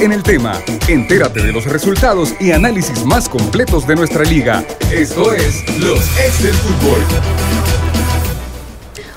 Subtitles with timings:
[0.00, 0.60] en el tema.
[0.88, 4.64] Entérate de los resultados y análisis más completos de nuestra liga.
[4.90, 7.89] Esto es Los Ex del Fútbol.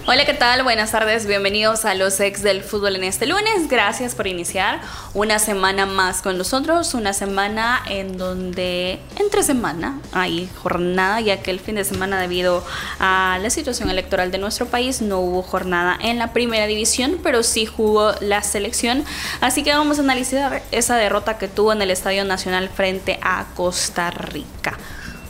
[0.05, 0.63] Hola, ¿qué tal?
[0.63, 3.69] Buenas tardes, bienvenidos a los ex del fútbol en este lunes.
[3.69, 4.81] Gracias por iniciar
[5.13, 11.51] una semana más con nosotros, una semana en donde entre semana hay jornada, ya que
[11.51, 12.65] el fin de semana debido
[12.99, 17.41] a la situación electoral de nuestro país no hubo jornada en la primera división, pero
[17.41, 19.05] sí jugó la selección.
[19.39, 23.45] Así que vamos a analizar esa derrota que tuvo en el Estadio Nacional frente a
[23.55, 24.77] Costa Rica.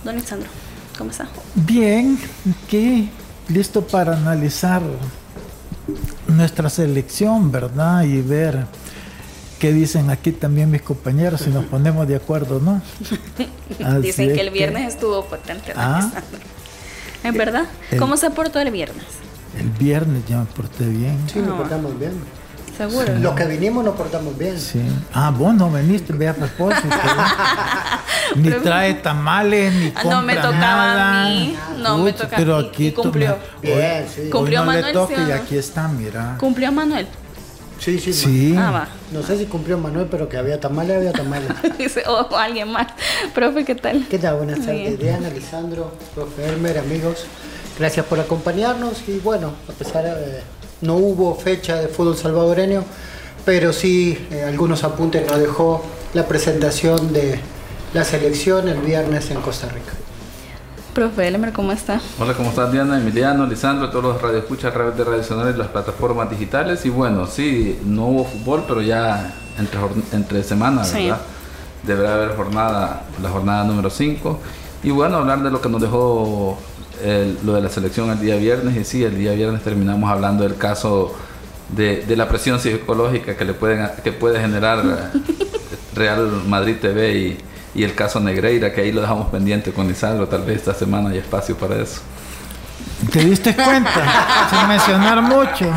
[0.04, 0.50] Don Alexandro,
[0.98, 1.28] ¿cómo está?
[1.54, 2.18] Bien,
[2.68, 3.08] ¿qué?
[3.50, 4.82] Listo para analizar
[6.28, 8.04] nuestra selección, ¿verdad?
[8.04, 8.66] Y ver
[9.60, 12.82] qué dicen aquí también mis compañeros, si nos ponemos de acuerdo, ¿no?
[14.02, 15.74] dicen que el viernes estuvo potente.
[15.76, 16.12] Ah,
[17.24, 17.66] ¿Es verdad?
[17.98, 19.06] ¿Cómo se portó el viernes?
[19.58, 21.18] El viernes ya me porté bien.
[21.32, 22.12] Sí, nos portamos bien.
[22.78, 23.14] Seguro.
[23.20, 24.60] Los que vinimos nos portamos bien.
[24.60, 24.82] Sí.
[25.14, 26.88] Ah, vos no veniste, ve a propósito.
[28.36, 31.24] ni trae tamales, ni compra No me tocaba nada.
[31.24, 31.58] a mí.
[31.78, 33.38] No me tocaba Pero aquí cumplió.
[33.62, 34.30] Bien, sí.
[34.30, 34.86] Cumplió hoy no Manuel.
[34.88, 36.36] le toque ¿sí y aquí está, mira.
[36.40, 37.08] ¿Cumplió Manuel?
[37.80, 38.14] Sí, sí.
[38.14, 38.56] Sí.
[38.58, 38.88] Ah, va.
[39.12, 41.50] No sé si cumplió Manuel, pero que había tamales, había tamales.
[41.78, 42.88] Dice, o alguien más.
[43.36, 44.08] Profe, ¿qué tal?
[44.10, 44.38] ¿Qué tal?
[44.38, 47.26] Buenas tardes, Diana, Lisandro, profe Elmer, amigos.
[47.78, 50.42] Gracias por acompañarnos y bueno, a pesar de
[50.84, 52.84] no hubo fecha de fútbol salvadoreño,
[53.46, 57.40] pero sí eh, algunos apuntes nos dejó la presentación de
[57.94, 59.94] la selección el viernes en Costa Rica.
[60.94, 62.00] Profe Elmer, ¿cómo está?
[62.20, 65.58] Hola, ¿cómo estás Diana, Emiliano, Lisandro, todos los radioescuchas a través de Radio Sonora y
[65.58, 66.86] las plataformas digitales?
[66.86, 71.06] Y bueno, sí, no hubo fútbol, pero ya entre, jorn- entre semanas, Sí.
[71.06, 71.22] ¿verdad?
[71.82, 74.40] Deberá haber jornada, la jornada número 5.
[74.84, 76.58] Y bueno, hablar de lo que nos dejó
[77.04, 78.76] el- lo de la selección el día viernes.
[78.78, 81.14] Y sí, el día viernes terminamos hablando del caso
[81.76, 85.20] de, de la presión psicológica que le pueden que puede generar eh,
[85.96, 87.38] Real Madrid TV y,
[87.76, 90.28] y el caso Negreira, que ahí lo dejamos pendiente con Lisandro.
[90.28, 92.02] Tal vez esta semana hay espacio para eso.
[93.12, 94.48] ¿Te diste cuenta?
[94.50, 95.74] Sin mencionar mucho.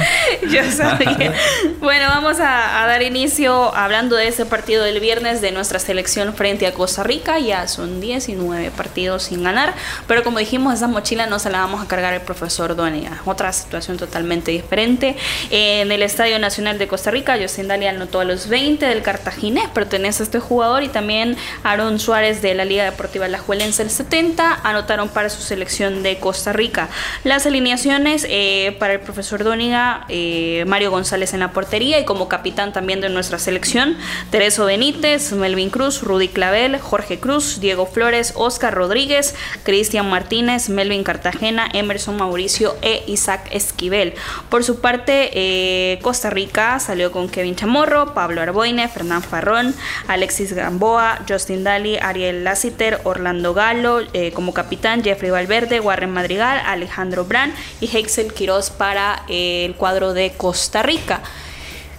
[0.48, 1.32] Yo sabía.
[1.80, 6.34] Bueno, vamos a, a dar inicio hablando de ese partido del viernes de nuestra selección
[6.34, 7.38] frente a Costa Rica.
[7.38, 9.74] Ya son 19 partidos sin ganar,
[10.06, 13.20] pero como dijimos, esa mochila no se la vamos a cargar el profesor Duania.
[13.24, 15.16] Otra situación totalmente diferente.
[15.50, 19.68] En el Estadio Nacional de Costa Rica, Justin Daly anotó a los 20 del Cartaginés,
[19.68, 24.60] pertenece a este jugador, y también Aaron Suárez de la Liga Deportiva Alajuelense el 70
[24.62, 26.88] anotaron para su selección de Costa Rica.
[27.24, 32.28] Las alineaciones eh, para el profesor Dóniga, eh, Mario González en la portería y como
[32.28, 33.96] capitán también de nuestra selección,
[34.30, 41.04] Tereso Benítez, Melvin Cruz, Rudy Clavel, Jorge Cruz, Diego Flores, Oscar Rodríguez, Cristian Martínez, Melvin
[41.04, 44.14] Cartagena, Emerson Mauricio e Isaac Esquivel.
[44.48, 49.74] Por su parte, eh, Costa Rica salió con Kevin Chamorro, Pablo Arboine, Fernán Farrón,
[50.06, 54.00] Alexis Gamboa, Justin Daly, Ariel Lassiter, Orlando Galo,
[54.34, 60.14] como capitán Jeffrey Valverde, Warren Madrigal, Alejandro Brand y Hexel Quiroz para eh, el cuadro
[60.14, 61.20] de Costa Rica.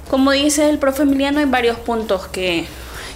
[0.10, 2.66] Como dice el profe Emiliano, hay varios puntos que,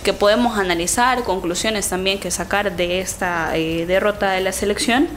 [0.03, 5.08] que podemos analizar, conclusiones también que sacar de esta eh, derrota de la selección.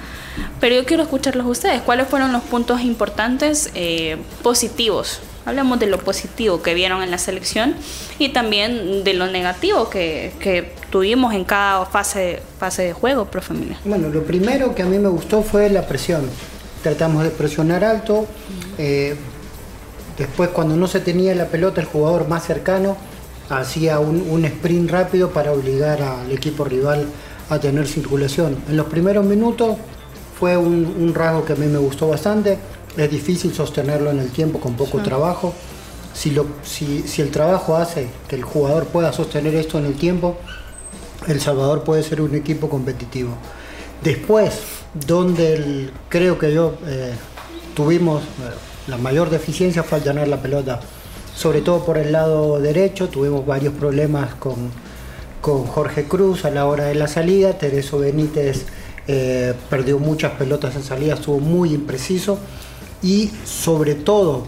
[0.60, 1.82] Pero yo quiero escucharlos a ustedes.
[1.82, 5.20] ¿Cuáles fueron los puntos importantes eh, positivos?
[5.46, 7.74] Hablemos de lo positivo que vieron en la selección
[8.18, 13.52] y también de lo negativo que, que tuvimos en cada fase, fase de juego, profe
[13.52, 13.80] Emiliano.
[13.84, 16.30] Bueno, lo primero que a mí me gustó fue la presión.
[16.84, 18.26] Tratamos de presionar alto.
[18.78, 19.16] eh,
[20.18, 22.96] después, cuando no se tenía la pelota, el jugador más cercano
[23.48, 27.06] hacía un, un sprint rápido para obligar al equipo rival
[27.48, 28.56] a tener circulación.
[28.68, 29.78] En los primeros minutos
[30.38, 32.58] fue un, un rasgo que a mí me gustó bastante.
[32.96, 35.54] Es difícil sostenerlo en el tiempo con poco trabajo.
[36.12, 39.94] Si, lo, si, si el trabajo hace que el jugador pueda sostener esto en el
[39.94, 40.36] tiempo,
[41.26, 43.30] El Salvador puede ser un equipo competitivo.
[44.02, 47.12] Después, donde el- creo que yo eh,
[47.74, 48.26] tuvimos eh,
[48.86, 50.80] la mayor deficiencia fue al tener la pelota,
[51.34, 54.70] sobre todo por el lado derecho, tuvimos varios problemas con,
[55.40, 58.66] con Jorge Cruz a la hora de la salida, Tereso Benítez
[59.08, 62.38] eh, perdió muchas pelotas en salida, estuvo muy impreciso
[63.02, 64.46] y sobre todo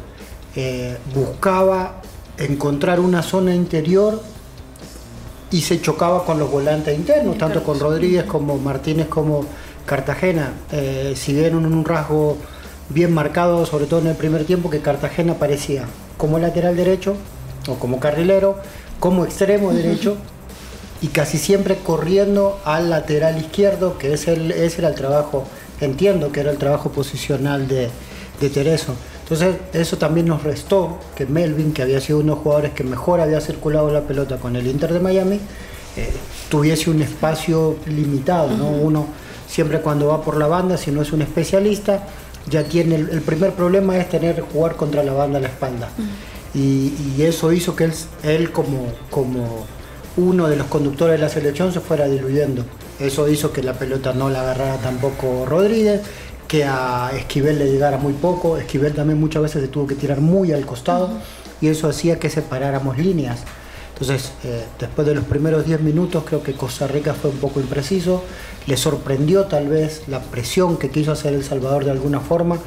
[1.14, 2.00] buscaba
[2.38, 4.22] encontrar una zona interior
[5.50, 9.44] y se chocaba con los volantes internos, tanto con Rodríguez como Martínez como
[9.86, 10.52] Cartagena.
[10.72, 12.36] Eh, si bien un, un rasgo
[12.90, 15.84] bien marcado, sobre todo en el primer tiempo, que Cartagena parecía
[16.16, 17.16] como lateral derecho
[17.68, 18.56] o como carrilero,
[19.00, 20.16] como extremo derecho
[21.02, 25.44] y casi siempre corriendo al lateral izquierdo, que es el, ese era el trabajo,
[25.80, 27.88] entiendo que era el trabajo posicional de,
[28.40, 28.94] de Tereso.
[29.22, 32.84] Entonces eso también nos restó que Melvin, que había sido uno de los jugadores que
[32.84, 35.40] mejor había circulado la pelota con el Inter de Miami,
[35.96, 36.12] eh,
[36.48, 38.56] tuviese un espacio limitado.
[38.56, 38.68] ¿no?
[38.68, 39.06] Uno
[39.46, 42.04] siempre cuando va por la banda, si no es un especialista,
[42.48, 45.88] ya tiene el, primer problema es tener jugar contra la banda a la espalda.
[46.54, 49.66] y, eso hizo que él, él como, como
[50.16, 52.64] uno de los conductores de la selección se fuera diluyendo.
[52.98, 56.00] Eso hizo que la pelota no la agarrara tampoco Rodríguez,
[56.48, 58.56] que a Esquivel le llegara muy poco.
[58.56, 61.10] Esquivel también muchas veces se tuvo que tirar muy al costado
[61.60, 63.40] y eso hacía que separáramos líneas.
[63.98, 67.60] Entonces, eh, después de los primeros 10 minutos, creo que Costa Rica fue un poco
[67.60, 68.22] impreciso.
[68.66, 72.58] Le sorprendió tal vez la presión que quiso hacer El Salvador de alguna forma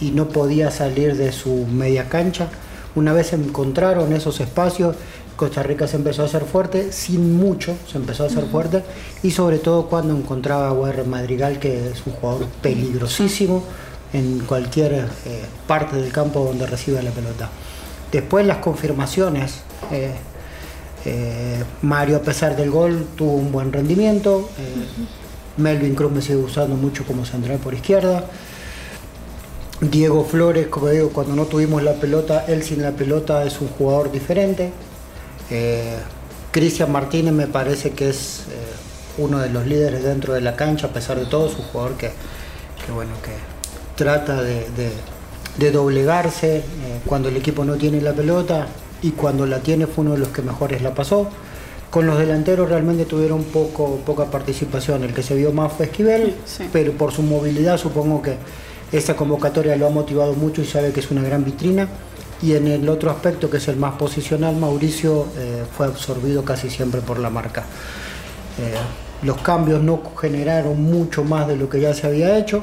[0.00, 2.48] y no podía salir de su media cancha.
[2.94, 4.96] Una vez encontraron esos espacios,
[5.36, 8.82] Costa Rica se empezó a hacer fuerte, sin mucho se empezó a hacer fuerte,
[9.22, 13.62] y sobre todo cuando encontraba a UR Madrigal, que es un jugador peligrosísimo
[14.14, 17.50] en cualquier eh, parte del campo donde recibe la pelota.
[18.10, 19.60] Después las confirmaciones.
[19.92, 20.14] Eh,
[21.04, 24.48] eh, Mario, a pesar del gol, tuvo un buen rendimiento.
[25.56, 28.24] Melvin Cruz me sigue usando mucho como central por izquierda.
[29.80, 33.68] Diego Flores, como digo, cuando no tuvimos la pelota, él sin la pelota es un
[33.68, 34.72] jugador diferente.
[35.50, 35.96] Eh,
[36.50, 38.52] Cristian Martínez me parece que es eh,
[39.18, 41.96] uno de los líderes dentro de la cancha, a pesar de todo, es un jugador
[41.96, 42.10] que,
[42.92, 43.32] bueno, que
[43.96, 44.90] trata de,
[45.72, 46.62] doblegarse eh,
[47.06, 48.66] cuando el equipo no tiene la pelota
[49.02, 51.28] y cuando la tiene fue uno de los que mejores la pasó.
[51.90, 55.02] Con los delanteros realmente tuvieron poco, poca participación.
[55.02, 56.36] El que se vio más fue Esquivel,
[56.72, 58.36] pero por su movilidad supongo que
[58.92, 61.88] esa convocatoria lo ha motivado mucho y sabe que es una gran vitrina.
[62.42, 66.70] Y en el otro aspecto, que es el más posicional, Mauricio eh, fue absorbido casi
[66.70, 67.64] siempre por la marca.
[68.58, 68.74] Eh,
[69.22, 72.58] los cambios no generaron mucho más de lo que ya se había hecho.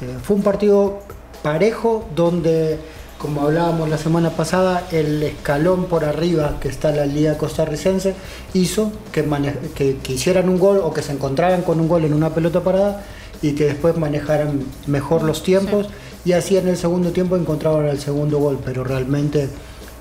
[0.00, 1.00] Eh, fue un partido
[1.42, 2.78] parejo donde,
[3.22, 8.16] como hablábamos la semana pasada, el escalón por arriba que está la Liga Costarricense
[8.52, 9.24] hizo que,
[9.76, 12.64] que, que hicieran un gol o que se encontraran con un gol en una pelota
[12.64, 13.04] parada
[13.40, 15.86] y que después manejaran mejor los tiempos
[16.24, 19.48] y así en el segundo tiempo encontraron el segundo gol, pero realmente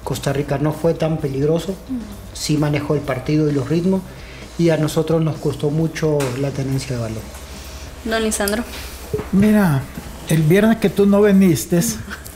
[0.03, 1.75] Costa Rica no fue tan peligroso,
[2.33, 4.01] sí manejó el partido y los ritmos
[4.57, 7.23] y a nosotros nos costó mucho la tenencia de balón.
[8.03, 8.63] Don Lisandro.
[9.31, 9.83] Mira,
[10.27, 11.81] el viernes que tú no viniste,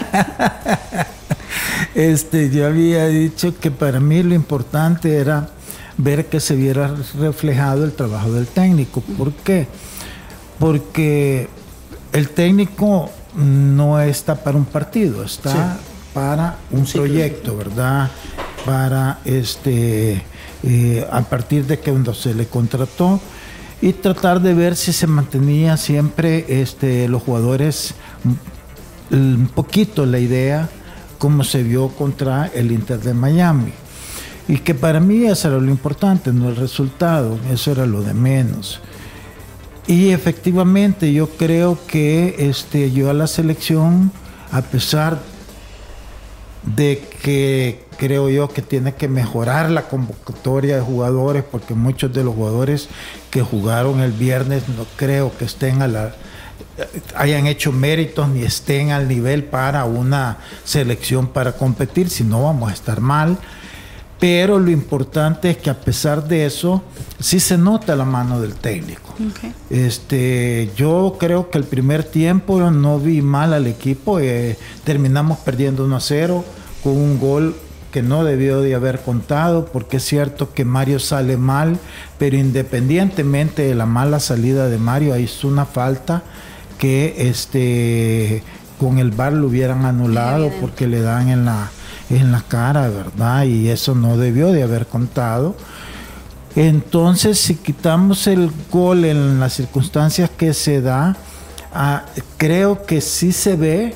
[1.94, 5.48] este, yo había dicho que para mí lo importante era
[5.96, 9.00] ver que se viera reflejado el trabajo del técnico.
[9.00, 9.66] ¿Por qué?
[10.58, 11.48] Porque
[12.12, 15.78] el técnico no está para un partido, está
[16.12, 18.10] para un proyecto, ¿verdad?
[18.64, 20.22] Para este,
[20.62, 23.20] eh, a partir de que cuando se le contrató
[23.80, 27.94] y tratar de ver si se mantenía siempre este, los jugadores
[29.12, 30.68] un poquito la idea
[31.18, 33.72] como se vio contra el Inter de Miami.
[34.48, 38.12] Y que para mí eso era lo importante, no el resultado, eso era lo de
[38.12, 38.80] menos.
[39.86, 44.10] Y efectivamente yo creo que este, yo a la selección,
[44.50, 45.20] a pesar
[46.76, 52.24] de que creo yo que tiene que mejorar la convocatoria de jugadores, porque muchos de
[52.24, 52.88] los jugadores
[53.30, 56.14] que jugaron el viernes no creo que estén a la
[57.14, 62.70] hayan hecho méritos ni estén al nivel para una selección para competir, si no vamos
[62.70, 63.38] a estar mal.
[64.18, 66.82] Pero lo importante es que a pesar de eso,
[67.18, 69.14] sí se nota la mano del técnico.
[69.68, 75.84] Este, yo creo que el primer tiempo no vi mal al equipo, eh, terminamos perdiendo
[75.84, 76.44] 1 a 0
[76.84, 77.56] con un gol
[77.90, 81.78] que no debió de haber contado, porque es cierto que Mario sale mal,
[82.16, 86.22] pero independientemente de la mala salida de Mario, ahí es una falta
[86.82, 88.42] que este,
[88.80, 91.70] con el VAR lo hubieran anulado porque le dan en la
[92.10, 93.44] en la cara, ¿verdad?
[93.44, 95.54] Y eso no debió de haber contado.
[96.56, 101.16] Entonces, si quitamos el gol en las circunstancias que se da,
[101.72, 102.04] ah,
[102.36, 103.94] creo que sí se ve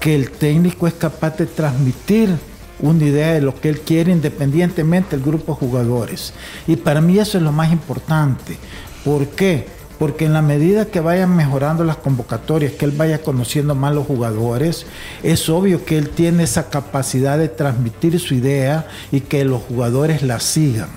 [0.00, 2.34] que el técnico es capaz de transmitir
[2.80, 6.32] una idea de lo que él quiere independientemente del grupo de jugadores.
[6.66, 8.56] Y para mí eso es lo más importante.
[9.04, 9.77] ¿Por qué?
[9.98, 14.06] Porque en la medida que vayan mejorando las convocatorias, que él vaya conociendo más los
[14.06, 14.86] jugadores,
[15.22, 20.22] es obvio que él tiene esa capacidad de transmitir su idea y que los jugadores
[20.22, 20.88] la sigan.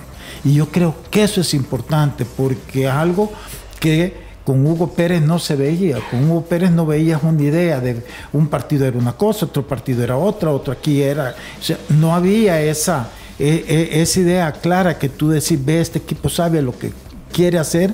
[0.43, 3.31] Y yo creo que eso es importante, porque es algo
[3.79, 5.97] que con Hugo Pérez no se veía.
[6.09, 8.03] Con Hugo Pérez no veías una idea de
[8.33, 11.35] un partido era una cosa, otro partido era otra, otro aquí era.
[11.59, 15.99] O sea, no había esa, e, e, esa idea clara que tú decís, ve, este
[15.99, 16.91] equipo sabe lo que
[17.31, 17.93] quiere hacer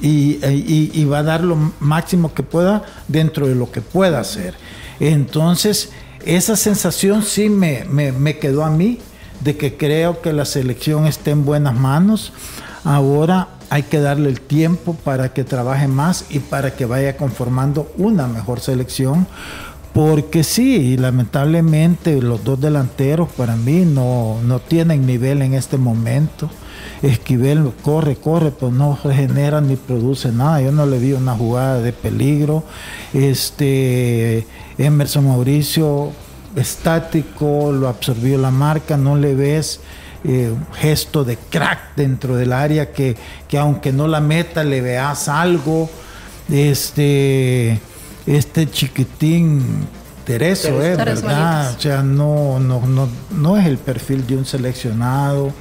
[0.00, 4.54] y, va a dar lo máximo que pueda dentro de lo que pueda hacer.
[5.00, 5.90] Entonces,
[6.24, 8.98] esa sensación sí me, me, quedó a mí
[9.40, 12.32] de que creo que la selección está en buenas manos.
[12.84, 17.92] Ahora hay que darle el tiempo para que trabaje más y para que vaya conformando
[17.96, 19.26] una mejor selección.
[19.92, 26.48] Porque sí, lamentablemente los dos delanteros para mí no, no tienen nivel en este momento.
[27.02, 30.60] Esquivel corre, corre, pero no genera ni produce nada.
[30.60, 32.62] Yo no le vi una jugada de peligro.
[33.12, 34.46] Este
[34.78, 36.12] Emerson Mauricio
[36.56, 39.80] estático, lo absorbió la marca, no le ves
[40.24, 43.16] eh, gesto de crack dentro del área que,
[43.58, 45.90] aunque no la meta le veas algo.
[46.50, 47.80] Este,
[48.26, 49.88] este chiquitín
[50.24, 51.74] Tereso, eh, ¿verdad?
[51.76, 55.52] O sea, no, no, no, no es el perfil de un seleccionado.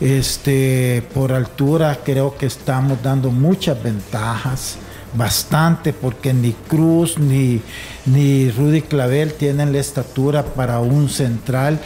[0.00, 4.76] Este, por altura creo que estamos dando muchas ventajas,
[5.14, 7.60] bastante, porque ni Cruz ni,
[8.06, 11.80] ni Rudy Clavel tienen la estatura para un central.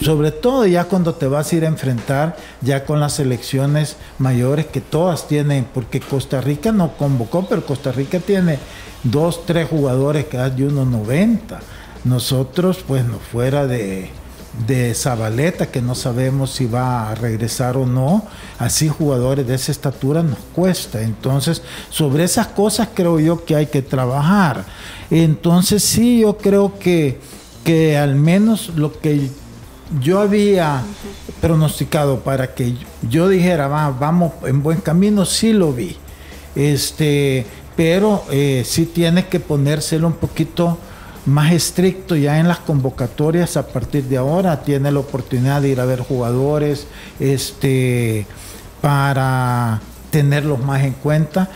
[0.00, 4.66] Sobre todo ya cuando te vas a ir a enfrentar ya con las selecciones mayores
[4.66, 8.58] que todas tienen, porque Costa Rica no convocó, pero Costa Rica tiene
[9.02, 11.58] dos, tres jugadores que hay de 1.90.
[12.04, 14.10] Nosotros, pues, no fuera de,
[14.66, 18.24] de Zabaleta, que no sabemos si va a regresar o no,
[18.58, 21.00] así jugadores de esa estatura nos cuesta.
[21.02, 24.64] Entonces, sobre esas cosas creo yo que hay que trabajar.
[25.10, 27.18] Entonces, sí, yo creo que,
[27.64, 29.30] que al menos lo que
[30.00, 30.82] yo había
[31.40, 32.74] pronosticado para que
[33.08, 35.96] yo dijera, Va, vamos en buen camino, sí lo vi.
[36.54, 40.78] Este, pero eh, sí tiene que ponérselo un poquito
[41.26, 44.62] más estricto ya en las convocatorias a partir de ahora.
[44.62, 46.86] Tiene la oportunidad de ir a ver jugadores
[47.20, 48.26] este,
[48.80, 51.48] para tenerlos más en cuenta.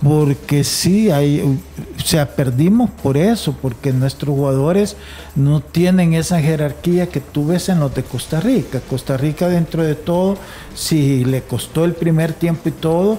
[0.00, 4.96] Porque sí, hay, o sea, perdimos por eso, porque nuestros jugadores
[5.34, 8.80] no tienen esa jerarquía que tú ves en los de Costa Rica.
[8.88, 10.36] Costa Rica dentro de todo,
[10.72, 13.18] si le costó el primer tiempo y todo,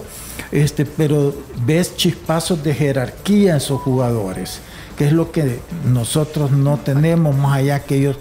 [0.53, 4.61] este, pero ves chispazos de jerarquía en esos jugadores
[4.99, 8.17] que es lo que nosotros no tenemos, más allá que ellos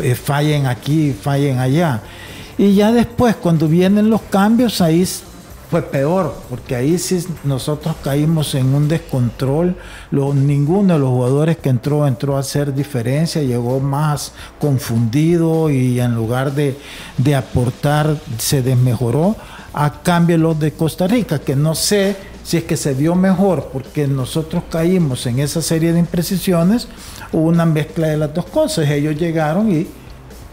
[0.00, 2.00] eh, fallen aquí, fallen allá.
[2.56, 5.06] Y ya después, cuando vienen los cambios, ahí
[5.70, 9.76] fue peor, porque ahí sí nosotros caímos en un descontrol.
[10.10, 16.14] ninguno de los jugadores que entró entró a hacer diferencia, llegó más confundido y en
[16.14, 16.78] lugar de,
[17.18, 19.36] de aportar se desmejoró.
[19.74, 23.70] A cambio los de Costa Rica, que no sé si es que se vio mejor
[23.72, 26.86] porque nosotros caímos en esa serie de imprecisiones,
[27.32, 28.88] hubo una mezcla de las dos cosas.
[28.90, 29.86] Ellos llegaron y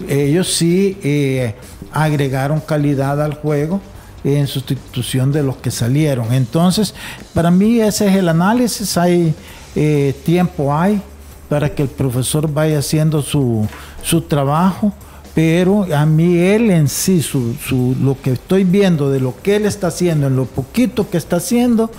[0.07, 1.53] ellos sí eh,
[1.91, 3.81] agregaron calidad al juego
[4.23, 6.33] en sustitución de los que salieron.
[6.33, 6.93] Entonces,
[7.33, 9.33] para mí ese es el análisis, hay
[9.75, 11.01] eh, tiempo, hay
[11.49, 13.67] para que el profesor vaya haciendo su,
[14.01, 14.93] su trabajo
[15.33, 17.55] pero a mí él en sí, su,
[18.01, 21.37] lo que estoy viendo de lo que él está haciendo, en lo poquito que está
[21.37, 21.89] haciendo,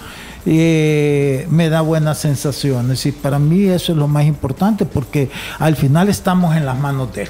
[0.44, 5.76] eh, me da buenas sensaciones y para mí eso es lo más importante porque al
[5.76, 7.28] final estamos en las manos de él.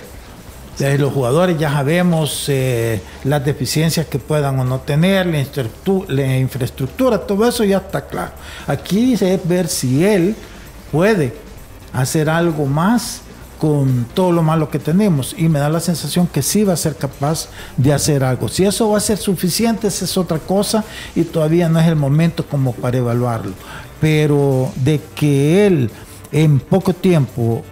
[0.98, 7.46] Los jugadores ya sabemos eh, las deficiencias que puedan o no tener, la infraestructura, todo
[7.46, 8.32] eso ya está claro.
[8.66, 10.34] Aquí es ver si él
[10.90, 11.34] puede
[11.92, 13.21] hacer algo más
[13.62, 16.76] con todo lo malo que tenemos y me da la sensación que sí va a
[16.76, 18.48] ser capaz de hacer algo.
[18.48, 20.82] Si eso va a ser suficiente, esa es otra cosa
[21.14, 23.52] y todavía no es el momento como para evaluarlo.
[24.00, 25.92] Pero de que él
[26.32, 27.62] en poco tiempo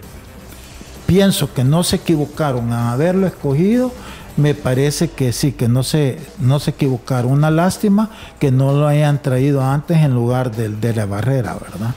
[1.07, 3.91] pienso que no se equivocaron a haberlo escogido,
[4.37, 7.33] me parece que sí, que no se, no se equivocaron.
[7.33, 11.93] Una lástima que no lo hayan traído antes en lugar de, de la barrera, ¿verdad?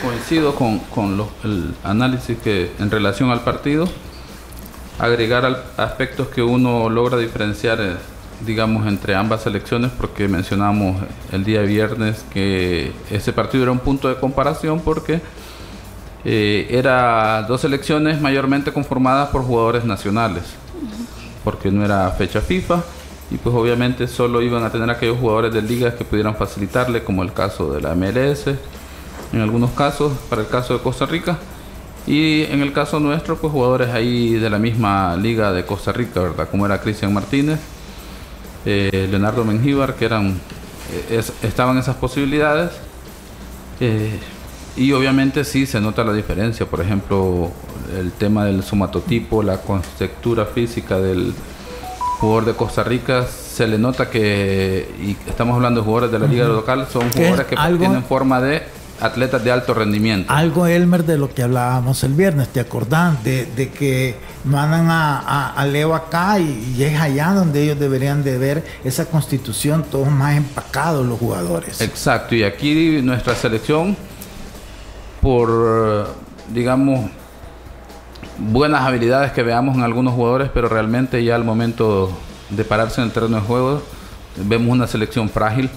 [0.00, 0.80] Coincido con,
[1.42, 3.88] el análisis que en relación al partido,
[4.96, 7.96] agregar aspectos que uno logra diferenciar, eh,
[8.46, 14.08] digamos, entre ambas selecciones, porque mencionamos el día viernes que ese partido era un punto
[14.08, 15.20] de comparación porque
[16.24, 20.44] eh, era dos selecciones mayormente conformadas por jugadores nacionales,
[21.42, 22.84] porque no era fecha FIFA
[23.32, 27.24] y pues obviamente solo iban a tener aquellos jugadores de ligas que pudieran facilitarle, como
[27.24, 28.46] el caso de la MLS
[29.32, 31.38] en algunos casos, para el caso de Costa Rica.
[32.06, 36.20] Y en el caso nuestro, pues jugadores ahí de la misma liga de Costa Rica,
[36.20, 36.48] ¿verdad?
[36.50, 37.58] Como era Cristian Martínez,
[38.64, 40.40] eh, Leonardo Mengíbar, que eran,
[41.10, 42.70] eh, estaban esas posibilidades.
[43.80, 44.18] Eh,
[44.76, 47.50] y obviamente sí se nota la diferencia, por ejemplo,
[47.98, 51.34] el tema del somatotipo, la conceptura física del
[52.20, 56.26] jugador de Costa Rica se le nota que, y estamos hablando de jugadores de la
[56.26, 58.62] liga local, son jugadores que tienen forma de
[59.00, 60.32] atletas de alto rendimiento.
[60.32, 63.22] Algo, Elmer, de lo que hablábamos el viernes, ¿te acordás?
[63.22, 68.38] De, que mandan a, a, Leo acá y, y, es allá donde ellos deberían de
[68.38, 71.80] ver esa constitución, todos más empacados los jugadores.
[71.80, 73.96] Exacto, y aquí nuestra selección,
[75.20, 76.14] por,
[76.52, 77.10] digamos,
[78.38, 82.10] buenas habilidades que veamos en algunos jugadores, pero realmente ya al momento
[82.50, 83.82] de pararse en el terreno de juego,
[84.36, 85.70] vemos una selección frágil.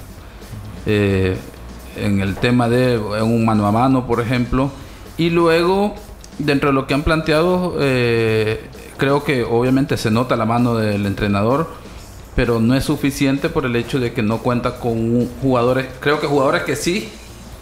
[0.86, 1.38] Eh,
[1.96, 4.72] en el tema de un mano a mano, por ejemplo.
[5.18, 5.96] Y luego,
[6.40, 11.06] dentro de lo que han planteado, eh, creo que obviamente se nota la mano del
[11.06, 11.70] entrenador,
[12.36, 16.28] pero no es suficiente por el hecho de que no cuenta con jugadores, creo que
[16.28, 17.10] jugadores que sí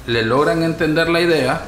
[0.05, 1.61] le logran entender la idea,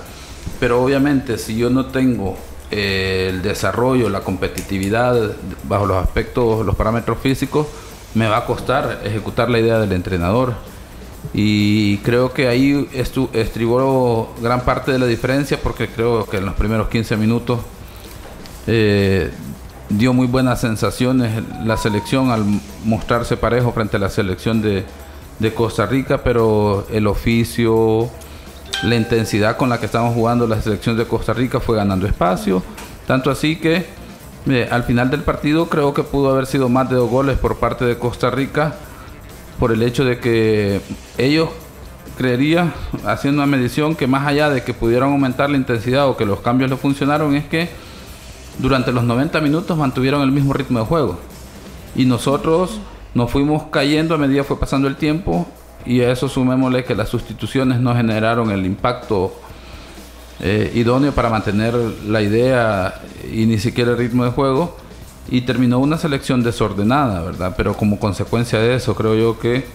[0.60, 2.38] pero obviamente si yo no tengo
[2.70, 7.68] eh, el desarrollo, la competitividad bajo los aspectos, los parámetros físicos,
[8.14, 10.54] me va a costar ejecutar la idea del entrenador.
[11.34, 12.90] Y creo que ahí
[13.34, 17.60] estribó gran parte de la diferencia porque creo que en los primeros 15 minutos
[18.68, 19.32] eh,
[19.90, 22.44] dio muy buenas sensaciones la selección al
[22.84, 24.86] mostrarse parejo frente a la selección de,
[25.56, 28.12] Costa Rica, pero el oficio,
[28.84, 32.62] la intensidad con la que estamos jugando la selección de Costa Rica fue ganando espacio,
[33.08, 33.88] tanto así que
[34.48, 37.58] eh, al final del partido creo que pudo haber sido más de dos goles por
[37.58, 38.76] parte de Costa Rica
[39.62, 40.82] por el hecho de que
[41.20, 41.50] ellos
[42.18, 42.74] creería,
[43.06, 46.40] haciendo una medición, que más allá de que pudieran aumentar la intensidad o que los
[46.40, 47.70] cambios le funcionaron, es que
[48.58, 51.20] durante los 90 minutos mantuvieron el mismo ritmo de juego.
[51.96, 52.80] Y nosotros
[53.14, 55.48] nos fuimos cayendo a medida que fue pasando el tiempo
[55.86, 59.32] y a eso sumémosle que las sustituciones no generaron el impacto
[60.40, 61.76] eh, idóneo para mantener
[62.08, 63.00] la idea
[63.32, 64.81] y ni siquiera el ritmo de juego
[65.32, 67.54] y terminó una selección desordenada, ¿verdad?
[67.56, 69.66] Pero como consecuencia de eso, creo yo que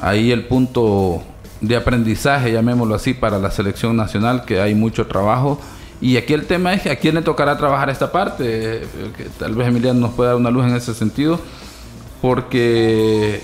[0.00, 1.22] ahí el punto
[1.60, 5.60] de aprendizaje, llamémoslo así, para la selección nacional, que hay mucho trabajo.
[6.00, 8.82] Y aquí el tema es a quién le tocará trabajar esta parte,
[9.18, 11.38] que tal vez Emiliano nos pueda dar una luz en ese sentido,
[12.22, 13.42] porque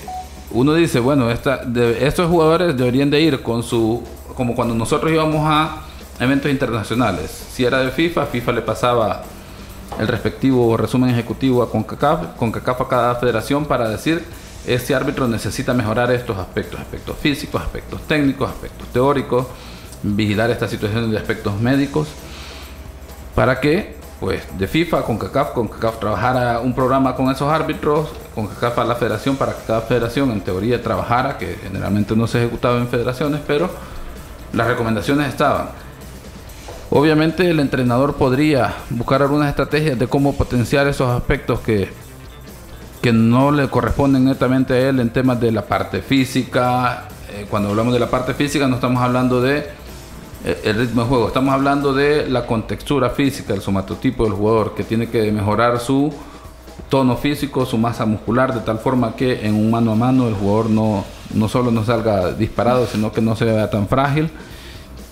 [0.50, 4.02] uno dice, bueno, estos jugadores deberían de ir con su,
[4.34, 5.82] como cuando nosotros íbamos a
[6.19, 9.23] eventos internacionales, si era de FIFA, FIFA le pasaba
[9.99, 14.25] el respectivo resumen ejecutivo a CONCACAF, CONCACAF a cada federación para decir
[14.66, 19.46] este árbitro necesita mejorar estos aspectos, aspectos físicos, aspectos técnicos, aspectos teóricos,
[20.02, 22.08] vigilar estas situaciones de aspectos médicos,
[23.34, 28.84] para que, pues, de FIFA, CONCACAF, CONCACAF trabajara un programa con esos árbitros, CONCACAF a
[28.84, 32.88] la federación, para que cada federación en teoría trabajara, que generalmente no se ejecutaba en
[32.88, 33.70] federaciones, pero
[34.52, 35.68] las recomendaciones estaban
[36.97, 41.91] Obviamente el entrenador podría buscar algunas estrategias de cómo potenciar esos aspectos que,
[43.02, 47.06] que no le corresponden netamente a él en temas de la parte física.
[47.35, 49.59] Eh, cuando hablamos de la parte física no estamos hablando de
[50.47, 54.75] eh, el ritmo de juego, estamos hablando de la contextura física, el somatotipo del jugador,
[54.75, 56.15] que tiene que mejorar su
[56.89, 60.35] tono físico, su masa muscular, de tal forma que en un mano a mano el
[60.35, 61.04] jugador no,
[61.35, 64.30] no solo no salga disparado, sino que no se vea tan frágil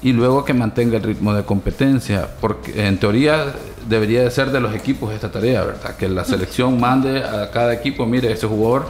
[0.05, 3.55] y luego que mantenga el ritmo de competencia, porque en teoría
[3.89, 5.97] debería de ser de los equipos esta tarea, ¿verdad?
[5.97, 8.85] Que la selección mande a cada equipo, mire, ese jugador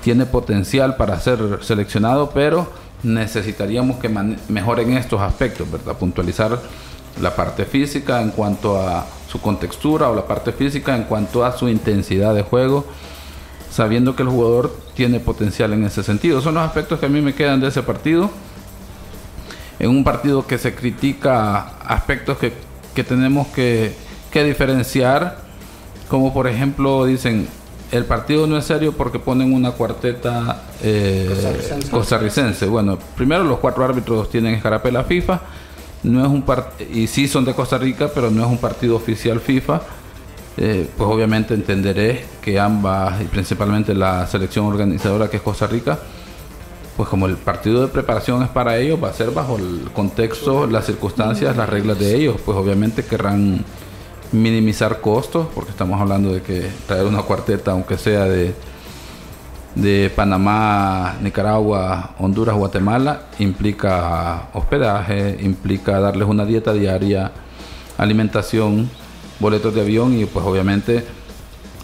[0.00, 2.68] tiene potencial para ser seleccionado, pero
[3.02, 4.08] necesitaríamos que
[4.48, 5.96] mejoren estos aspectos, ¿verdad?
[5.96, 6.56] Puntualizar
[7.20, 11.50] la parte física en cuanto a su contextura o la parte física en cuanto a
[11.50, 12.86] su intensidad de juego,
[13.72, 16.40] sabiendo que el jugador tiene potencial en ese sentido.
[16.40, 18.30] Son los aspectos que a mí me quedan de ese partido
[19.80, 22.52] en un partido que se critica aspectos que,
[23.02, 23.94] tenemos que,
[24.32, 25.38] diferenciar,
[26.08, 27.48] como por ejemplo dicen,
[27.90, 31.28] el partido no es serio porque ponen una cuarteta eh,
[31.90, 32.66] costarricense.
[32.66, 35.40] Bueno, primero los cuatro árbitros tienen escarapela FIFA,
[36.02, 36.44] no es un
[36.92, 39.80] y sí son de Costa Rica, pero no es un partido oficial FIFA.
[40.56, 45.98] Eh, pues obviamente entenderé que ambas, y principalmente la selección organizadora que es Costa Rica,
[47.00, 50.66] pues como el partido de preparación es para ellos, va a ser bajo el contexto,
[50.66, 53.64] las circunstancias, las reglas de ellos, pues obviamente querrán
[54.32, 58.54] minimizar costos, porque estamos hablando de que traer una cuarteta, aunque sea de,
[59.76, 67.32] de Panamá, Nicaragua, Honduras, Guatemala, implica hospedaje, implica darles una dieta diaria,
[67.96, 68.90] alimentación,
[69.38, 71.06] boletos de avión y pues obviamente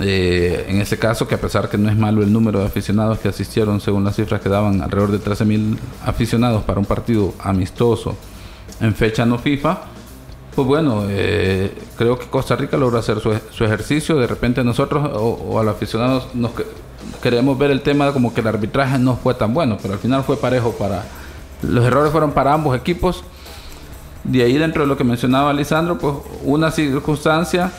[0.01, 3.19] eh, en ese caso, que a pesar que no es malo el número de aficionados
[3.19, 8.15] que asistieron, según las cifras que daban, alrededor de 13.000 aficionados para un partido amistoso
[8.81, 9.79] en fecha no FIFA,
[10.55, 14.17] Pues bueno, eh, creo que Costa Rica logra hacer su, su ejercicio.
[14.17, 16.65] De repente nosotros o, o a los aficionados nos que-
[17.23, 20.25] queremos ver el tema como que el arbitraje no fue tan bueno, pero al final
[20.25, 21.05] fue parejo para...
[21.63, 23.23] Los errores fueron para ambos equipos.
[24.25, 27.71] De ahí dentro de lo que mencionaba Lisandro, pues una circunstancia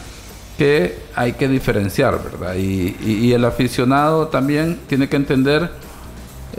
[0.58, 2.56] que hay que diferenciar, ¿verdad?
[2.56, 5.70] Y, el aficionado también tiene que entender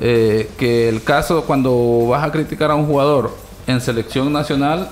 [0.01, 3.35] eh, que el caso cuando vas a criticar a un jugador
[3.67, 4.89] en selección nacional,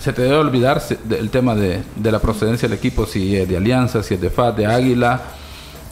[0.00, 3.56] se te debe olvidar del tema de, de la procedencia del equipo, si es de
[3.56, 5.20] Alianza, si es de FAT, de Águila,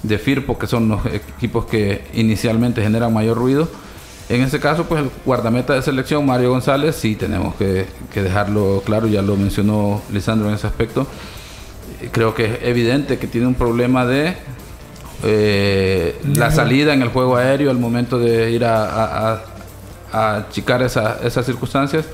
[0.02, 3.68] de Firpo, que son los equipos que inicialmente generan mayor ruido.
[4.28, 8.82] En ese caso, pues el guardameta de selección, Mario González, sí tenemos que, que dejarlo
[8.84, 11.06] claro, ya lo mencionó Lisandro en ese aspecto.
[12.12, 14.34] Creo que es evidente que tiene un problema de
[15.24, 19.42] eh, la salida en el juego aéreo al momento de ir a, a- a-
[20.12, 22.04] a achicar esa- esas circunstancias.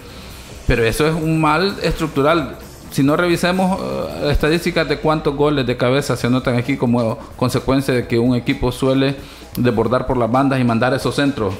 [0.67, 2.57] Pero eso es un mal estructural.
[2.93, 7.93] Si no revisemos eh, estadísticas de cuántos goles de cabeza se anotan aquí como consecuencia
[7.93, 9.17] de que un equipo suele
[9.57, 11.55] desbordar por las bandas y mandar esos centros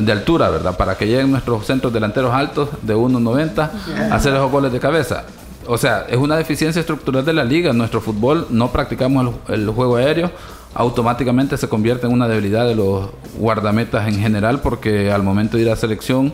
[0.00, 0.76] de altura, ¿verdad?
[0.76, 3.70] Para que lleguen nuestros centros delanteros altos de 1.90
[4.10, 5.24] a hacer esos goles de cabeza.
[5.66, 7.72] O sea, es una deficiencia estructural de la liga.
[7.72, 10.30] Nuestro fútbol no practicamos el, el juego aéreo.
[10.74, 15.64] Automáticamente se convierte en una debilidad de los guardametas en general porque al momento de
[15.64, 16.32] ir a selección,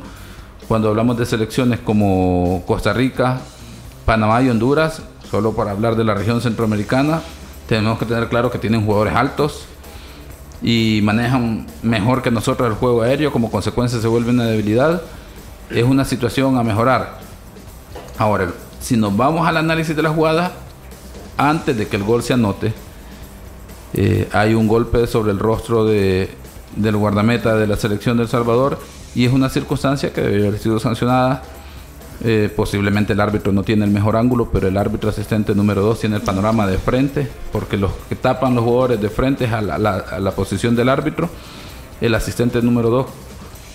[0.68, 3.40] cuando hablamos de selecciones como Costa Rica,
[4.06, 7.20] Panamá y Honduras, solo para hablar de la región centroamericana,
[7.68, 9.66] tenemos que tener claro que tienen jugadores altos,
[10.62, 15.02] y manejan mejor que nosotros el juego aéreo, como consecuencia se vuelve una debilidad,
[15.70, 17.18] es una situación a mejorar.
[18.18, 18.48] Ahora,
[18.80, 20.52] si nos vamos al análisis de la jugada,
[21.36, 22.72] antes de que el gol se anote,
[23.94, 26.30] eh, hay un golpe sobre el rostro de,
[26.76, 28.78] del guardameta de la selección de El Salvador
[29.14, 31.42] y es una circunstancia que debe haber sido sancionada.
[32.22, 36.00] Eh, posiblemente el árbitro no tiene el mejor ángulo, pero el árbitro asistente número 2
[36.00, 39.74] tiene el panorama de frente, porque los que tapan los jugadores de frente a la,
[39.76, 41.30] a la posición del árbitro.
[42.00, 43.06] El asistente número 2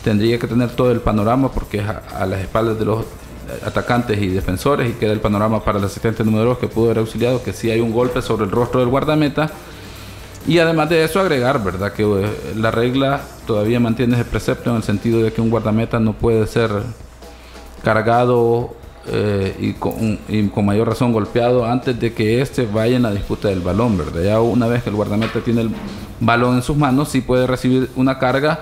[0.04, 3.06] tendría que tener todo el panorama porque es a, a las espaldas de los
[3.66, 7.00] atacantes y defensores y queda el panorama para el asistente número 2 que pudo haber
[7.00, 9.50] auxiliado que si hay un golpe sobre el rostro del guardameta
[10.48, 11.92] y además de eso agregar, ¿verdad?
[11.92, 16.00] Que eh, la regla todavía mantiene ese precepto en el sentido de que un guardameta
[16.00, 16.72] no puede ser
[17.84, 18.76] cargado
[19.08, 23.12] eh, y, con, y con mayor razón golpeado antes de que éste vaya en la
[23.12, 24.22] disputa del balón, ¿verdad?
[24.22, 25.72] Ya una vez que el guardameta tiene el
[26.20, 28.60] balón en sus manos, sí puede recibir una carga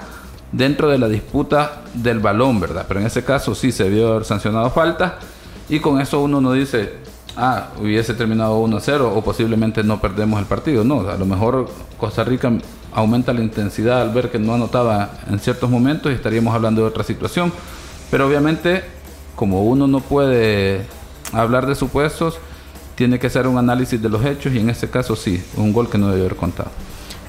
[0.54, 2.86] dentro de la disputa del balón, ¿verdad?
[2.88, 5.20] Pero en ese caso sí se vio haber sancionado falta
[5.68, 6.94] y con eso uno no dice,
[7.36, 10.84] ah, hubiese terminado 1-0 o posiblemente no perdemos el partido.
[10.84, 12.52] No, a lo mejor Costa Rica
[12.94, 16.88] aumenta la intensidad al ver que no anotaba en ciertos momentos y estaríamos hablando de
[16.88, 17.52] otra situación.
[18.12, 18.84] Pero obviamente,
[19.36, 20.86] como uno no puede
[21.32, 22.38] hablar de supuestos,
[22.96, 25.90] tiene que hacer un análisis de los hechos y en este caso sí, un gol
[25.90, 26.70] que no debe haber contado.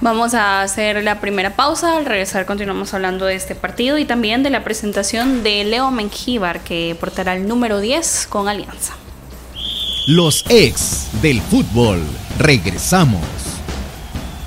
[0.00, 1.96] Vamos a hacer la primera pausa.
[1.96, 6.60] Al regresar continuamos hablando de este partido y también de la presentación de Leo Mengíbar
[6.60, 8.94] que portará el número 10 con Alianza.
[10.06, 12.02] Los ex del fútbol.
[12.38, 13.22] Regresamos.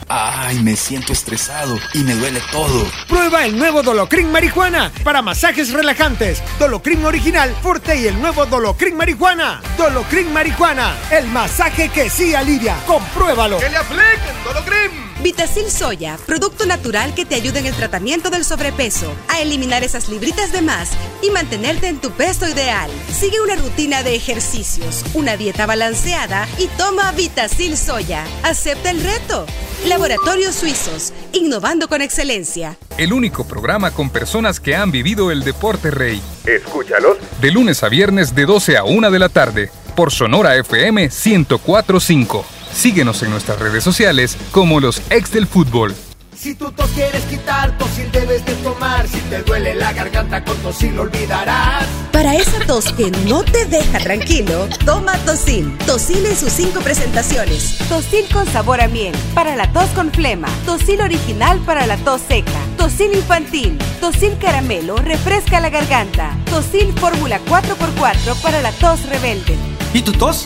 [0.10, 2.86] Ay, me siento estresado y me duele todo.
[3.10, 6.42] Prueba el nuevo Dolocrin Marihuana para masajes relajantes.
[6.60, 9.62] Dolocrin original, fuerte y el nuevo Dolocrin Marihuana.
[9.78, 12.78] Dolocrin Marihuana, el masaje que sí alivia.
[12.86, 13.60] Compruébalo.
[13.60, 15.07] le apliquen Dolocrim!
[15.24, 20.10] Vitacil Soya, producto natural que te ayuda en el tratamiento del sobrepeso, a eliminar esas
[20.10, 20.92] libritas de más
[21.24, 22.90] y mantenerte en tu peso ideal.
[23.12, 28.26] Sigue una rutina de ejercicios, una dieta balanceada y toma Vitacil Soya.
[28.44, 29.48] Acepta el reto.
[29.88, 32.78] Laboratorios Suizos, innovando con excelencia.
[32.98, 36.22] El único programa con personas que han vivido el deporte rey.
[36.46, 41.10] Escúchalos De lunes a viernes de 12 a 1 de la tarde por Sonora FM
[41.10, 42.57] 1045.
[42.74, 45.96] Síguenos en nuestras redes sociales como los ex del fútbol.
[46.38, 49.08] Si tu tos quieres quitar, Tosil debes de tomar.
[49.08, 51.88] Si te duele la garganta, con Tosil lo olvidarás.
[52.12, 55.76] Para esa tos que no te deja tranquilo, toma Tosil.
[55.88, 57.80] Tosil en sus cinco presentaciones.
[57.90, 60.48] Tosil con sabor a miel, para la tos con flema.
[60.64, 62.60] Tosil original para la tos seca.
[62.78, 63.76] Tosil infantil.
[64.00, 66.38] Tosil caramelo, refresca la garganta.
[66.52, 69.56] Tosil fórmula 4x4 para la tos rebelde.
[69.92, 70.46] ¿Y tu tos?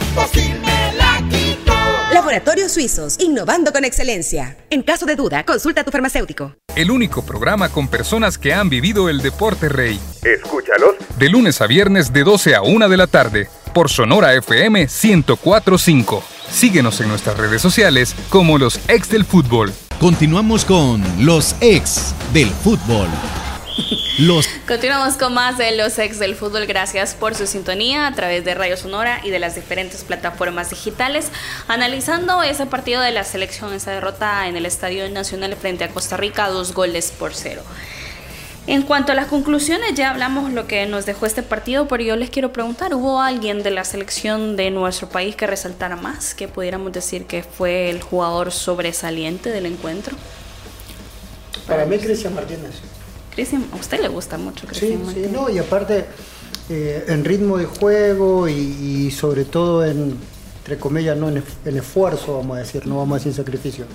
[2.22, 4.56] Laboratorios Suizos, innovando con excelencia.
[4.70, 6.54] En caso de duda, consulta a tu farmacéutico.
[6.76, 10.00] El único programa con personas que han vivido el deporte rey.
[10.24, 14.82] Escúchalos De lunes a viernes de 12 a 1 de la tarde por Sonora FM
[14.82, 16.24] 1045.
[16.48, 19.74] Síguenos en nuestras redes sociales como los ex del fútbol.
[20.00, 23.08] Continuamos con los ex del fútbol.
[24.18, 26.66] Los Continuamos con más de los ex del fútbol.
[26.66, 31.32] Gracias por su sintonía a través de Radio Sonora y de las diferentes plataformas digitales.
[31.70, 36.18] Analizando ese partido de la selección, esa derrota en el Estadio Nacional frente a Costa
[36.18, 37.64] Rica, dos goles por cero.
[38.68, 42.16] En cuanto a las conclusiones, ya hablamos lo que nos dejó este partido, pero yo
[42.18, 46.48] les quiero preguntar, ¿hubo alguien de la selección de nuestro país que resaltara más, que
[46.48, 50.16] pudiéramos decir que fue el jugador sobresaliente del encuentro?
[51.66, 52.76] Para mí, Cristian Martínez.
[53.72, 55.32] A usted le gusta mucho Sí, Cristian sí, Martínez?
[55.32, 56.06] no, y aparte
[56.70, 60.16] eh, en ritmo de juego y, y sobre todo en,
[60.60, 63.86] entre comillas, no en, en esfuerzo, vamos a decir, no vamos a decir sacrificio.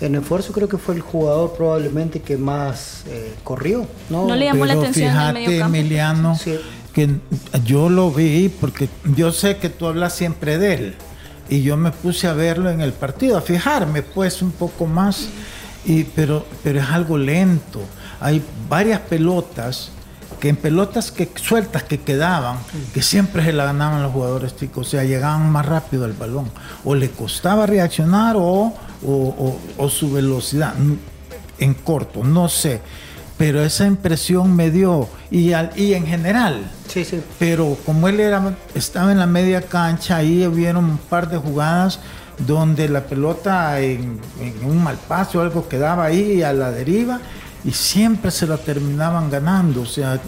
[0.00, 4.26] En esfuerzo creo que fue el jugador probablemente que más eh, corrió, ¿no?
[4.26, 5.76] ¿No le llamó la Pero atención en el fíjate, medio campo?
[5.76, 6.58] Emiliano, Sí.
[6.92, 7.10] que
[7.64, 10.94] yo lo vi porque yo sé que tú hablas siempre de él.
[11.48, 15.28] Y yo me puse a verlo en el partido, a fijarme pues un poco más.
[15.84, 17.80] Y, pero, pero es algo lento.
[18.24, 19.90] Hay varias pelotas
[20.40, 22.56] que en pelotas que sueltas que quedaban,
[22.94, 26.50] que siempre se la ganaban los jugadores chicos, o sea, llegaban más rápido al balón,
[26.84, 28.72] o le costaba reaccionar o, o-
[29.06, 30.72] o- o su velocidad.
[31.58, 32.80] En corto, no sé,
[33.36, 37.20] pero esa impresión me dio, y, al- y en general, Sí, sí.
[37.38, 42.00] pero como él era, estaba en la media cancha, ahí hubieron un par de jugadas
[42.38, 47.20] donde la pelota en, en un mal paso o algo quedaba ahí a la deriva
[47.64, 49.82] y siempre se la terminaban ganando.
[49.82, 50.20] O sea,